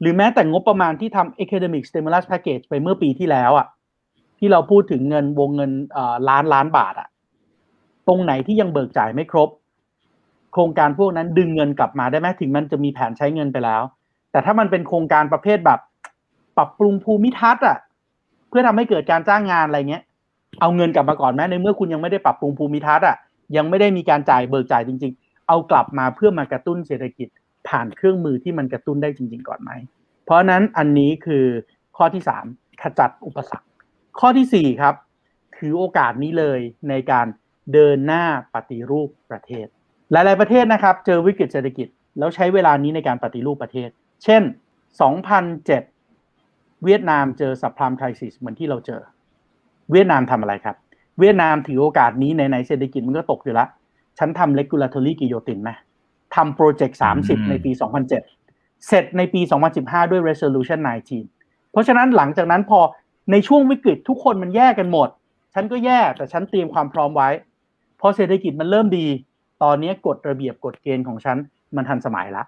[0.01, 3.66] หรือแม้แต่งบประมาณที่ทำ academic stimulus package ไปเมื่อปีที่แล้วอะ่ะ
[4.39, 5.70] ที่เราพูดถึงเงินวงเงิน
[6.28, 7.09] ล้านล้านบาทอะ่ะ
[8.09, 9.49] ตรงไหนที่ยังเบิกจ่ายไม่ครบ
[10.53, 13.83] โครงการพวกนั้นดึงเงินกลับมาได้ไหมถึงมันจะมีแผนใช้เงินไปแล้ว
[14.31, 15.81] แต่ถ้ามันเป็นโครงการประเภทแบบ
[16.57, 17.78] ปรับปรุงภูมิทัศน์อะ
[18.49, 20.03] เพื่อทำให้เกิดการจ้างงานอะไรเงี้ย
[20.61, 23.16] เอาเงินกลับมาก่อนไหมในเมื่อคุณยังไม่ได้ปรับปรุงภูมิทัศน์อะ
[23.57, 25.12] ยังไม่ได้มีการจ่ายเบิกจ่ายจริง
[25.51, 27.28] เอากลับมาเพื่อมากระตุ้นเศรษฐกิจ
[27.68, 29.70] ผ่านเครื่องมือที่มันกระตุ้นได้จริง ๆ ก่อนไหม
[30.24, 31.46] เพราะนั้นอันนี้คือ
[31.96, 32.44] ข้อที่สาม
[32.82, 33.68] ขจัดอุปสรรค
[34.20, 34.94] ข้อที่สี่ครับ
[35.57, 37.26] ถือโอกาสนี้เลยในการ
[37.72, 38.24] เดินหน้า
[38.55, 39.66] ปฏิรูปประเทศ
[40.12, 41.88] หลาย ๆ ประเทศนะครับ เจอวิกฤตเศรษฐกิจ
[42.18, 43.88] แล้วใช้เวลานี้ในการปฏิรูปประเทศ
[44.24, 44.42] เช่น
[45.62, 49.03] 2007 เวียดนามเจอสับพลามไครซิสเหมือนที่เราเจอ
[49.92, 50.76] เวียดนามทำอะไรครับ
[51.20, 53.68] เวียดนามถือโอกาสนี้ในในเศรษฐกิจมันก็ตกอยู่แล้ว
[54.18, 55.70] ฉันทำ regulatory guillotine ไหม
[56.34, 57.70] ทำโปรเจกต์30ในปี
[58.28, 59.40] 2007เสร็จในปี
[59.76, 60.80] 2015ด้วย resolution
[61.26, 62.80] 19 เพราะฉะนั้นหลังจากนั้นพอ
[63.32, 65.08] ในช่วงวิกฤตทุกคนมันแยกกันหมด
[65.54, 67.28] ฉันก็แย่แต่ฉันเตรียมความพร้อมไว้
[68.00, 69.06] พอเศรษฐกิจมันเริ่มดี
[69.62, 71.36] ตอนนี้กฎระเบียบกฎเกณฑ์ของฉัน
[71.76, 72.42] มันทันสมัยละ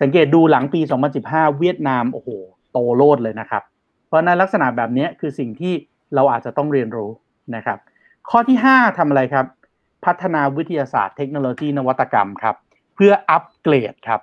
[0.00, 0.80] สังเกตดูหลังปี
[1.18, 2.28] 2015 เวียดนามโอ้โห
[2.72, 3.62] โตโลดเลยนะครับ
[4.06, 5.74] เพราะในลักษณะแบบนี้คือสิ่งที่
[6.14, 7.10] เราอาจจะต้องเรียนรู้
[7.54, 7.78] นะครับ
[8.30, 9.46] ข้อที่ 5ทำอะไรครับ
[10.06, 12.56] พัฒนาวิทยาศาสตร์เทคโนโลยีนวัตกรรมครับ
[12.94, 14.20] เพื่ออัปเกรดครับ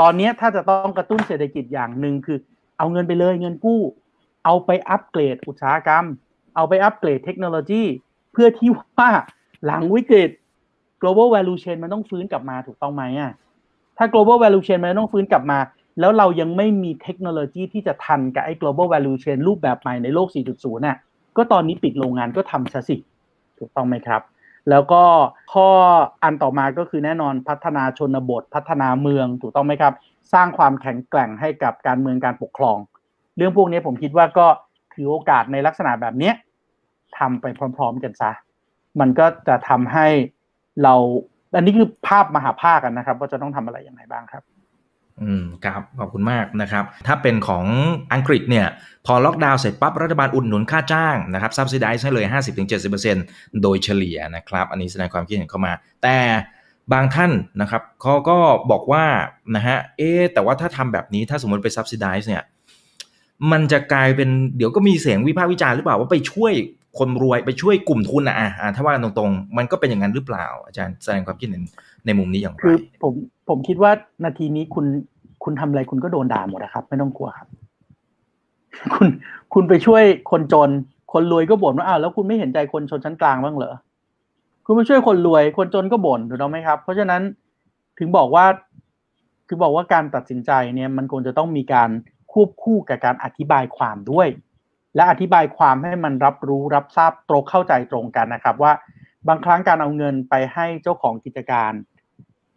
[0.00, 2.38] ตอนนี้ถ้าจะต้องกระตุ้นเศรษฐกิจอย่างหนึ่งคือ
[2.78, 3.80] เอาเงินไปเลยเงินกู้
[4.44, 6.04] เอาไปอัปเกรดอุตสาหกรรม
[6.56, 7.82] เอาไปอัปเกรดเทคโนโลยี
[8.32, 9.10] เพื่อที่ว่า
[9.64, 10.30] หลังวิกฤต
[11.00, 13.32] global value chain มันต้องฟื้นกลับมาถูกต้องไหมอะ
[13.96, 15.58] ถ้า global value chain มันต้องฟื้นกลับมา
[16.00, 20.98] แล้วเรายังไม่มีเทคโนโลยีที่จะทันกับไอ้ global value chain รูปแบบใหม่ในโลก 4.0 น่ะ
[21.36, 22.96] ก็ตอนนี้ปิดโรงงานก็ทำซะสิ
[23.58, 24.22] ถูกต้องไหมครับ
[24.70, 25.02] แล้วก็
[25.52, 25.68] ข้อ
[26.22, 29.94] อันต่อมาก็คือแน่นอนพัฒนาชนบท พัฒนาเมืองถูกต้องไหมครับ
[30.32, 32.78] สร้างความแข็งแกร่งให้กับการเมืองการปกครอง
[33.36, 34.46] เรื่องพวกนี้ผมคิดว่าก็
[34.94, 36.32] ถือโอกาสในลักษณะแบบนี้
[37.18, 37.46] ทำไป
[37.76, 38.32] พร้อม ๆ กันซะ
[39.00, 40.06] มันก็จะทำให้
[40.82, 40.94] เรา
[41.56, 44.42] อันนี้คือภาพมหาภาคกันนะครับ ว่าจะต้องทำอะไรอย่างไรบ้างครับ
[45.22, 47.64] อืมครับขอบคุณมากนะครับ ถ้าเป็นของ
[48.12, 48.66] อังกฤษเนี่ย
[49.06, 52.26] พอล็อกดาวน์เสร็จปั๊บรัฐบาลอุดหนุนค่าจ้างนะครับซับซิไดซ์ให้เลย
[52.94, 56.18] 50-70%โดยเฉลี่ยนะครับ อันนี้แสดงความคิดเห็นเข้ามา แต่
[56.92, 58.38] บางท่านนะครับเขาก็
[58.70, 59.04] บอกว่า
[59.56, 62.42] นะฮะเอ๊แต่ว่าถ้าทำแบบนี้ถ้าสมมติไปซับซิไดซ์เนี่ย
[63.52, 66.52] มันจะกลายเป็นเดี๋ยวก็มีเสียงวิพากษ์วิจารณ์หรือเปล่าว่าไปช่วย
[66.98, 71.62] คนรวยไปช่วยกลุ่มทุนนะอะถ้าว่าตรงๆ มันก็เป็นอย่างนั้นหรือเปล่า อาจารย์แสดงความคิดเห็น
[72.06, 73.12] ในมุมนี้อย่างไรคือผม
[73.48, 73.92] ผมคิดว่า
[74.24, 74.86] นาทีนี้คุณ
[75.44, 77.48] คุณทำอะไรคุณก็โดนด่าหมดนะครับ ไม่ต้องกลัวครับ
[78.94, 79.08] คุณ
[79.54, 80.70] คุณไปช่วยคนจน
[81.12, 83.74] คนรวยก็บ่นว่าอ้าวแล้วคุณไม่เห็นใจคนชนชั้นกลางบ้างเหรอ
[84.66, 87.22] คุณไปช่วยคนรวย คนจนก็บ่นถูกต้องไหมครับ เพราะฉะนั้น
[87.98, 88.46] ถึงบอกว่า
[89.48, 91.90] คือบอกว่าการตัดสินใจเนี่ยมันควรจะต้องมีการ
[92.32, 94.28] ควบคู่กับการอธิบายความด้วย
[94.96, 98.72] และอธิบายความให้มันรับรู้รับทราบตรงเข้าใจตรงกันนะครับ ว่า
[99.28, 101.72] บางครั้งการเอาเงินไปให้เจ้าของกิจการ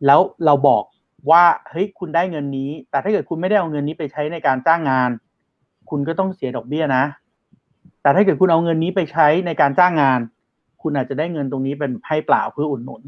[0.06, 0.84] แล้วเราบอก
[1.32, 5.10] ว่าเฮ้ยคุณได้เงินนี้ แต่ถ้าเกิดคุณไม่ได้เอาเงินนี้ไปใช้ในการจ้างงาน
[5.90, 7.04] คุณก็ต้องเสียดอกเบี้ยนะ
[8.02, 10.20] แต่ถ้าเกิดคุณเอาเงินนี้ไปใช้ในการจ้างงาน
[10.82, 13.02] คุณอาจจะได้เงินตรงนี้เป็นให้เปล่าเพื่ออุดหนุน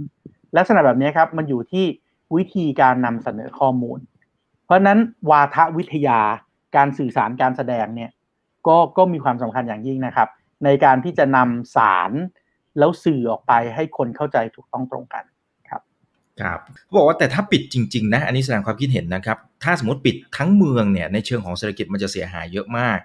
[0.58, 1.86] ลักษณะแบบนี้ครับ มันอยู่ที่
[2.36, 4.00] วิธีการนำเสนอข้อมูล
[4.66, 6.20] เพราะฉะนั้นวาทวิทยา
[6.76, 8.12] การสื่อสารการแสดงเนี่ย
[8.68, 10.28] ก็ก็มีความสำคัญอย่างยิ่งนะครับ
[10.66, 12.12] ในการที่จะนำสาร
[12.80, 15.24] แล้วสื่อออกไปให้คนเข้าใจถูกต้องตรงกัน
[15.70, 15.82] ครับ
[16.42, 23.00] ครับเขาบอกว่าแต่ถ้าปิดจริง ๆ นะ อันนี้แสดงความคิดเห็นนะครับ ถ้าสมมติปิดทั้งเมืองเนี่ยในเชิงของเศรษฐกิจมันจะเสียหายเยอะมาก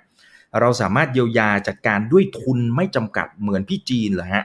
[0.60, 4.44] เราสามารถเยียวยาจากการด้วยทุนไม่จำกัดเหมือนพี่จีนเหรอฮะ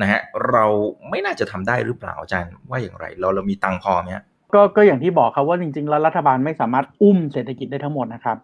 [0.00, 0.64] นะฮะเรา
[1.10, 8.36] ไม่น่าจะทำได้หรือเปล่าอาจารย์ว่าอย่างไร เราเรามีตังพอไหมฮะก็ก็อย่างที่บอกครับว่าจริง ๆ แล้วรัฐบาลไม่สามารถอุ้มเศรษฐกิจได้ทั้งหมดนะครับ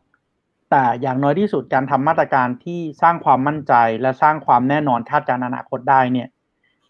[0.76, 6.28] แต่อย่างน้อยที่สุดการทำมาตรการที่สร้างความมั่นใจและสร้างความแน่นอนคาดการณ์อนาคตได้เนี่ย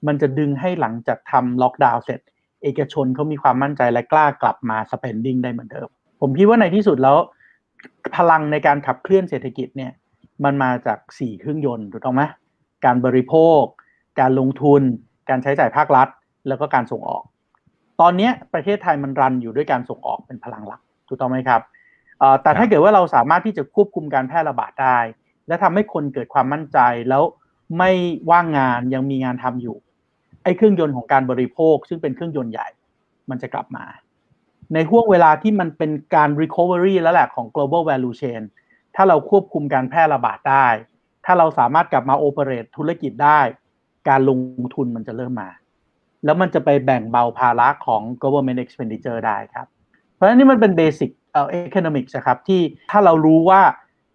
[0.06, 2.20] มันจะดึงให้หลังจากทำล็อกดาวน์เสร็จ
[2.62, 5.88] เอกชนเขามีความมั่นใจและกล้ากลับมา spending ได้เหมือนเดิม
[6.20, 7.16] ผมคิดว่าในที่สุดแล้ว
[8.16, 9.92] พลังในการขับเคลื่อนเศรษฐกิจเนี่ย
[10.44, 12.22] มันมาจากสี่เครื่องยนต์ถูกต้องไหม
[12.84, 13.60] การบริโภค
[14.20, 14.82] การลงทุน
[15.28, 16.08] การใช้จ่ายภาครัฐ
[16.48, 17.22] แล้วก็การส่งออก
[18.00, 21.62] ตอนนี้ประเทศไทยมันรันอยู่ด้วยการส่งออกเป็นพลังหลักถูกต้องไหมครับ
[22.42, 24.98] แต่ถ้าเกิดว่าเราสามารถที่จะควบคุมการแพร่ระบาดได้
[25.48, 27.22] และทำให้คนเกิดความมั่นใจแล้ว
[27.78, 27.90] ไม่
[28.30, 29.76] ว่างงานยังมีงานทำอยู่
[30.42, 32.68] ไอ้เครื่องยนต์ของการบริโภค ซึ่งเป็นเครื่องยนต์ใหญ่
[33.30, 33.84] มันจะกลับมา
[34.74, 38.42] ในห่วงเวลาที่มันเป็นการ recovery แล้วแหละของ global value chain
[38.96, 40.66] ถ้าเราควบคุมการแพร่ระบาดได้
[41.24, 43.40] ถ้าเราสามารถกลับมาโอเปเรตธุรกิจได้
[44.08, 44.38] การลง
[44.74, 45.50] ทุนมันจะเริ่มมา
[46.24, 49.66] แล้วมันจะไปแบ่งเบาภาระของ government expenditure ได้ครับ
[50.14, 52.60] เพราะฉะนั้นนี่มันเป็น basic เอ่อ economics ครับที่
[52.90, 53.60] ถ้าเรารู้ว่า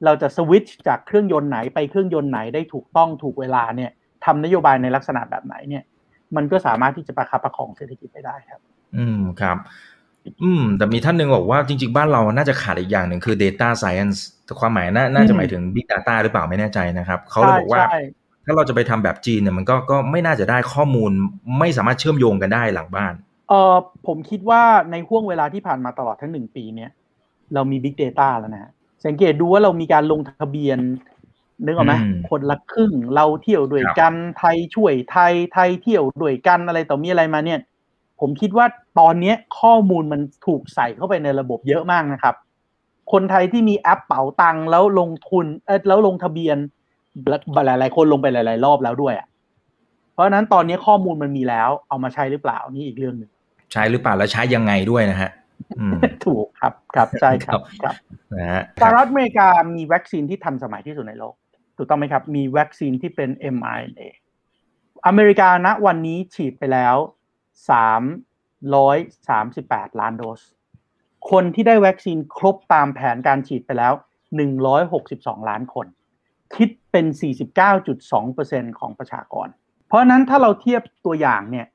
[0.05, 3.91] เราจะสวิตช์จากเครื่องยนต์ไหนไปเครื่องยนต์ไหนได้ถูกต้องถูกเวลาเนี่ย
[4.26, 5.84] ทำนโยบายในลักษณะแบบไหนเนี่ย
[6.36, 8.59] มันก็สามารถที่จะประคับประคองเศรษฐกิจไปได้ครับ
[8.97, 9.57] อืมครับ
[10.43, 17.86] อืม แต่มีท่านหนึ่งบอกว่าจริง ๆ บ้านเราน่าจะขาดอีกอย่างหนึ่งคือ data science แต่ความหมายน่าน่าจะหมายถึง big data หรือเปล่าไม่แน่ใจนะครับเขาเลยบอกว่า
[18.45, 21.11] ถ้าเราจะไปทำแบบจีนเนี่ยมันก็ก็ไม่น่าจะได้ข้อมูล
[21.59, 23.13] ไม่สามารถเชื่อมโยงกันได้หลังบ้าน
[23.49, 23.76] เออ
[24.07, 24.61] ผมคิดว่า
[24.91, 26.91] ในห่วงเวลาที่ผ่านมาตลอดทั้งหนึ่งปีเนี่ย
[27.53, 28.71] เรามี Big Data แล้วนะฮะ
[29.05, 30.79] สังเกตดูว่าเรามีการลงทะเบียน
[31.65, 37.59] นึกออกไหมอืมคนละครึ่งเราเที่ยวด้วยกันไทยช่วยไทยไทยเที่ยวด้วยกันอะไรต่อมีอะไรมาเนี่ย
[38.19, 38.65] ผมคิดว่า
[38.99, 42.35] ตอนเนี้ยข้อมูลมันถูกใส่เข้าไปในระบบเยอะมากนะครับ
[43.11, 46.57] คนไทยที่มีแอปเป๋าตังค์แล้วลงทุนเออแล้วลงทะเบียน
[47.53, 49.27] หลายๆคนลงไปหลาย ๆ รอบแล้วด้วยอะ
[50.13, 53.29] เพราะฉะนั้นตอนนี้ข้อมูลมันมีแล้วเอามาใช้หรือเปล่านี่อีกเรื่องหนึ่ง
[53.73, 55.38] ใช้หรือเปล่าแล้วใช้ยังไงด้วยนะฮะอืม
[56.26, 57.95] ถูกครับครับใช่ครับครับ
[58.38, 61.36] นะฮะสหรัฐอเมริกามีวัคซีนที่ทันสมัยที่สุดในโลก
[61.78, 64.01] ถูกต้องไหมครับ มีวัคซีนที่เป็น mRNA
[65.07, 66.95] อเมริกาณวันนี้ฉีดไปแล้ว
[68.70, 70.41] 338ล้านโดส
[71.32, 73.93] คนที่ได้วัคซีนครบตามแผนการฉีดไปแล้ว
[74.72, 75.88] 162ล้านคน
[76.55, 77.05] คิดเป็น
[77.91, 79.47] 49.2%ของประชากร
[79.88, 81.68] เพราะฉะนั้นถ้าเราเทียบตัวอย่างเนี่ย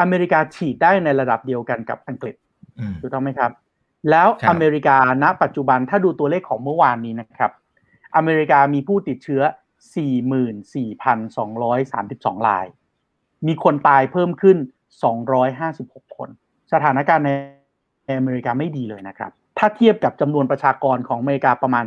[0.00, 2.43] อเมริกาฉีดได้ในระดับเดียวกันกับอังกฤษอืม
[3.00, 3.50] ถูกต้องไหมครับ
[4.10, 7.50] แล้วครับอเมริกาณ ปัจจุบันถ้าดูตัวเลขของเมื่อวานนี้นะครับ
[8.16, 9.42] อเมริกามีผู้ติดเชื้อ
[11.54, 12.66] 44,232ราย
[13.46, 14.56] มีคนตายเพิ่มขึ้น
[15.36, 16.28] 256 คน
[16.72, 17.30] สถานการณ์ใน
[18.18, 21.84] อเมริกาไม่ดีเลยนะครับ ถ้าเทียบกับจำนวนประชากรของอเมริกาประมาณ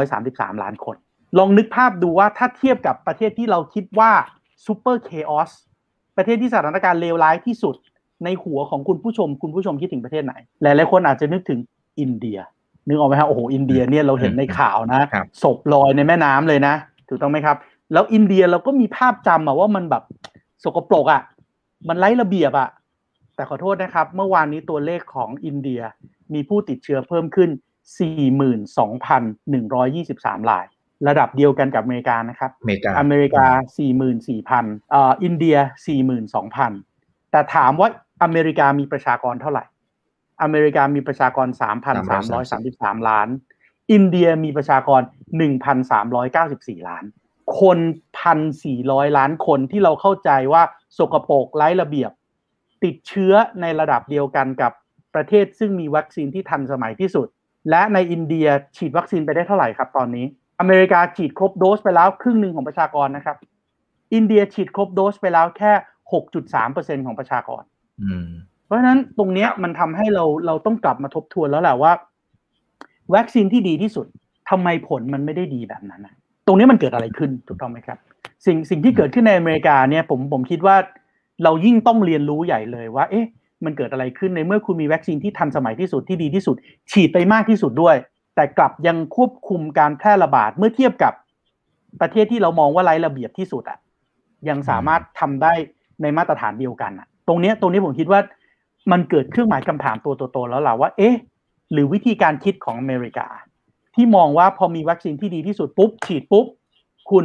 [0.00, 0.96] 333 ล้านคน
[1.38, 4.12] ลองนึกภาพดูว่าถ้าเทียบกับประเทศที่เราคิดว่า
[4.66, 5.50] super chaos
[6.16, 7.74] ประเทศที่สถานการณ์เลวร้ายที่สุด
[8.24, 11.60] ในหัวของคุณผู้ชมคุณผู้ชมคิดถึงประเทศไหน หลายๆคนอาจจะนึกถึง
[12.00, 12.38] อินเดีย
[12.88, 16.74] นึกออกไหมครับโอ้โหอินเดียเนี่ยเราเห็นในข่าวนะครับศพลอยในแม่น้ำเลยนะ
[17.08, 17.56] ถูกต้องไหมครับ
[17.92, 20.02] แล้วอินเดียเราก็มีภาพจำอะว่ามันแบบ
[20.64, 21.22] สกปรกอะ
[21.88, 22.68] มันไร้ระเบียบอะ
[23.34, 25.80] แต่ขอโทษนะครับ เมื่อวานนี้ตัวเลขของอินเดีย
[26.34, 27.50] มีผู้ติดเชื้อเพิ่มขึ้น
[28.70, 30.66] 42,123ราย
[31.08, 33.46] ระดับเดียวกันกับอเมริกานะครับอเมริกาอเมริกา
[34.38, 35.56] 44,000เอ่ออินเดีย
[36.40, 37.88] 42,000 แต่ถามว่า
[38.22, 39.64] อเมริกามีประชากรเท่าไหร่
[40.42, 41.48] อเมริกามีประชากร
[42.28, 43.28] 3,333 ล้าน
[43.92, 45.00] อินเดียมีประชากร
[45.94, 47.04] 1,394 ล้าน
[47.60, 47.78] คน
[48.48, 50.62] 1,400ล้านคนที่เราเข้าใจว่า
[50.98, 52.10] สกปรกไร้ระเบียบ
[52.84, 54.72] ติดเชื้อในระดับเดียวกันกับ
[55.14, 57.26] ประเทศซึ่งมีวัคซีนที่ทันสมัยที่สุด
[57.70, 58.46] และในอินเดีย
[58.76, 60.26] ฉีดวัคซีนไปได้เท่าไหร่ครับตอนนี้
[60.60, 63.36] อเมริกาฉีดครบโดสไปแล้วครึ่งหนึ่งของประชากรนะครับ
[64.14, 65.72] อินเดียฉีดครบโดสไปแล้วแค่
[66.40, 67.62] 6.3%ของประชากร
[68.66, 71.92] เพราะฉะนั้นตรงเนี้ยมันทำให้เราเราต้องกลับมาทบทวนแล้วแหละว่า
[73.14, 74.06] วัคซีนที่ดีที่สุด
[74.50, 76.14] ทำไมผลมันไม่ได้ดีแบบนั้นนะ
[76.46, 77.98] ตรงนี้มันเกิดอะไรขึ้นถูกต้องไหมครับ
[78.46, 80.76] สิ่งสิ่งที่เกิดขึ้นในอเมริกาเนี่ยผมผมคิดว่า
[81.44, 83.26] เรายิ่งต้องเรียนรู้ใหญ่เลยว่า เอ๊ะ
[83.64, 86.56] มันเกิดอะไรขึ้นในเมื่อคุณมีวัคซีนที่ทันสมัยที่สุดที่ดีที่สุด
[86.90, 87.96] ฉีดไปมากที่สุดด้วย
[88.34, 91.12] แต่กลับยังควบคุมการแพร่ระบาดเมื่อเทียบกับ
[92.00, 93.78] ประเทศที่เรามองว่าไร้ระเบียบที่สุดอะ
[94.48, 95.52] ยังสามารถทำได้
[96.02, 98.20] ในมาตรฐานเดียวกันอะ ตรงนี้ตรงนี้ผมคิดว่า
[98.92, 101.14] มันเกิดเครื่องหมายคำถามตัวโตๆแล้วล่ะว่า เอ๊ะ
[101.72, 103.26] หรือวิธีการคิดของอเมริกา
[103.94, 106.46] ที่มองว่าพอมีวัคซีนที่ดีที่สุดปุ๊บ ฉีดปุ๊บ
[107.10, 107.24] คุณ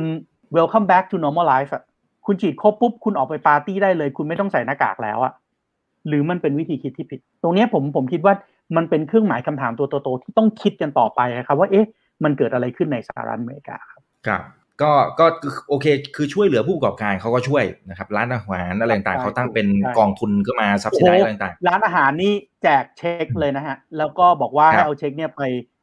[0.56, 1.84] welcome back to normal life อะ
[2.26, 5.34] คุณฉีดครบปุ๊บ คุณออกไปปาร์ตี้ได้เลย คุณไม่ต้องใส่หน้ากากแล้วอะ
[6.08, 8.34] หรือมันเป็นวิธีคิดที่ผิด ตรงนี้ผมผมคิดว่า
[8.76, 11.86] มันเป็นเครื่องหมายคำถามตัวโตๆที่ต้องคิดกันต่อไปครับว่าเอ๊ะ
[12.24, 14.44] มันเกิดอะไรขึ้นในสหรัฐอเมริกาครับครับ
[14.82, 15.26] ก็ก็
[15.70, 19.68] โอเค คือช่วยเหลือผู้ประกอบการเขาก็ช่วยนะครับ ร้านอาหารอะไรต่างๆเขาตั้งเป็น
[19.98, 25.42] กองทุนขึ้นมาซับซิไดอะไรต่างร้านอาหารนี่แจกเช็คเลยนะฮะ แล้วก็บอกว่าครับให้เอาเช็คเนี่ยไป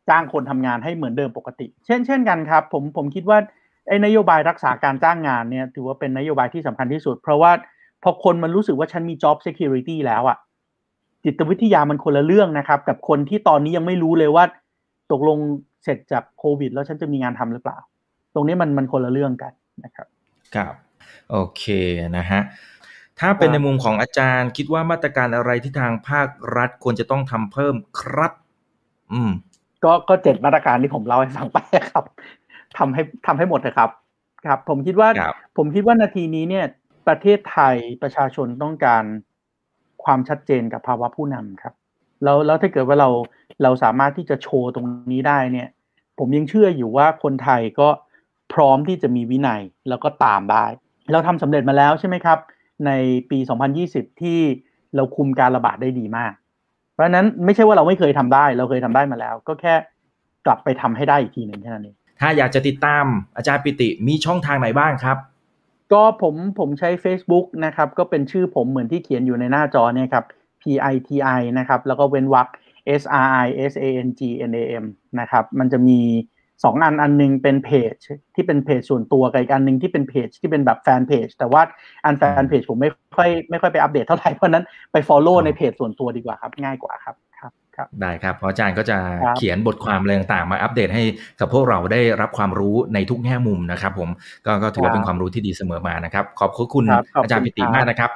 [0.08, 3.38] จ้างคนทำงานให้เหมือนเดิมปกติ เช่นเช่นกันครับ ผมผมคิดว่า
[3.88, 7.52] ไอ้นโยบายรักษาการจ้างงานเนี่ยถือว่าเป็นนโยบายที่สำคัญที่สุด เพราะว่า
[8.02, 10.38] พอคนมันรู้สึกว่าฉันมี job security แล้วอะ
[11.24, 14.44] จิตวิทยามันคนละเรื่องนะครับ กับคนที่ตอนนี้ยังไม่รู้เลยว่า
[15.12, 15.38] ตกลง
[15.84, 17.78] เสร็จจากโควิด แล้วฉันจะมีงานทำหรือเปล่า
[18.34, 19.52] ตรงนี้มันมันคนละเรื่องกัน
[19.84, 20.74] นะครับๆครับ
[21.30, 21.64] โอเค
[22.16, 22.40] นะฮะ
[23.20, 28.32] ถ้าเป็นครับในมุมของอาจารย์ คิดว่ามาตรการอะไรที่ทางภาครัฐควรจะต้องทำเพิ่มครับ
[29.12, 29.30] อืม
[29.84, 31.58] ก็ก็เจ็ดมาตรการที่ผมเล่าให้ฟังไป
[31.90, 32.04] ครับ
[32.78, 33.90] ทำให้ทำให้หมดเถอะครับ
[34.46, 36.66] ครับ ผมคิดว่าครับผมคิดว่านาทีนี้เนี่ย
[37.08, 39.04] ประเทศไทยประชาชนต้องการ
[40.04, 41.74] ความชัดเจนกับภาวะผู้นำครับ
[42.24, 43.08] แล้วแล้วถ้าเกิดว่าเรา
[43.62, 45.68] เราสามารถที่จะโชว์ตรงนี้ได้เนี่ย
[46.18, 47.88] ผมยังเชื่ออยู่ว่าคนไทยก็
[48.52, 50.64] พร้อมที่จะมีวินัยแล้วก็ตามได้
[51.12, 52.38] เราทำสำเร็จมาแล้วใช่ไหมครับ
[52.86, 52.90] ใน
[53.30, 53.38] ปี
[53.80, 54.40] 2020 ที่
[54.96, 56.32] เราคุมการระบาดได้ดีมาก
[56.92, 59.74] เพราะฉะนั้นไม่ใช่ว่าเราไม่เคยทำได้ เราเคยทำได้มาแล้ว ก็แค่
[60.46, 63.04] กลับไปทำให้ได้อีกทีหนึ่งแค่นั้นเองถ้าอยากจะติดตาม
[63.36, 65.16] อาจารย์ปิติมีช่องทางไหนบ้างครับ
[65.92, 70.24] ก็ผมผมใช้ Facebook นะครับ ก็เป็นชื่อผมเหมือนที่เขียนอยู่ในหน้าจอเนี่ยครับ
[70.62, 72.48] P I T I นะครับ แล้วก็เว้นวรรค
[73.00, 74.84] S R I S A N G N A M
[75.20, 76.00] นะครับ มันจะมี
[76.64, 77.94] สองอันอันนึงเป็นเพจ
[78.34, 81.62] ที่เป็นเพจส่วนตัวกับอีกอันนึงที่เป็นเพจที่เป็นแบบแฟนเพจแต่ว่า
[82.04, 91.02] อันแฟนเพจผมไม่ค่อยไม่ค่อยไปอัปเดตเท่าไหร่เพราะนั้นไป Follow ในเพจส่วนตัวดีกว่าครับง่ายกว่าครับครับครับได้ครับเพราะอาจารย์ก็จะครับเขียนบทความอะไรต่างๆ มาอัปเดตให้
[91.40, 94.08] กับพวกเราได้รับความรู้ในทุกแง่มุมนะครับผม
[94.46, 98.10] ก็ก็ถือว่าเป็นความรู้ที่ดีเสมอมานะครับ ขอบคุณครับขอบคุณอาจารย์ปิติครับมากนะครับ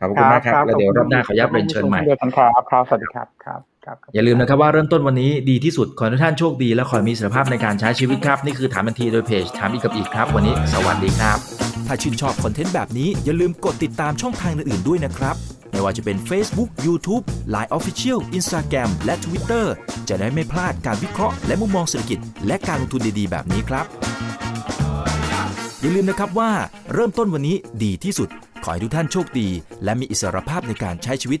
[0.00, 3.77] ขอบคุณมากครับแล้วเดี๋ยวรอบหน้าขออนุญาตเรียนเชิญใหม่เดียวกันครับครับสวัสดีครับครับครับ
[4.14, 11.38] อย่าลืมนะครับว่าเริ่มต้นวันนี้ดีที่สุด ขอให้ทุกท่านโชคดีและขอให้มีสุขภาพในการใช้ชีวิตครับ นี่คือถามทันทีโดยเพจถามอีกกับอีกครับ วันนี้สวัสดีครับ
[11.86, 15.36] ถ้าชื่นชอบคอนเทนต์แบบนี้อย่าลืมกดติดตามช่องทางอื่นๆด้วยนะครับ
[15.70, 17.24] ไม่ว่าจะเป็น Facebook, YouTube,
[17.54, 19.64] Line Official, Instagram และ Twitter
[20.08, 23.86] จะได้ไม่พลาดการวิเคราะห์และมุมมองเศรษฐกิจและการลงทุนดีๆ แบบนี้ครับ
[25.80, 26.50] อย่าลืมนะครับว่า
[26.94, 28.28] เริ่มต้นวันนี้ดีที่สุด
[28.64, 29.48] ขอให้ทุกท่านโชคดี
[29.84, 31.40] และมีอิสรภาพในการใช้ชีวิต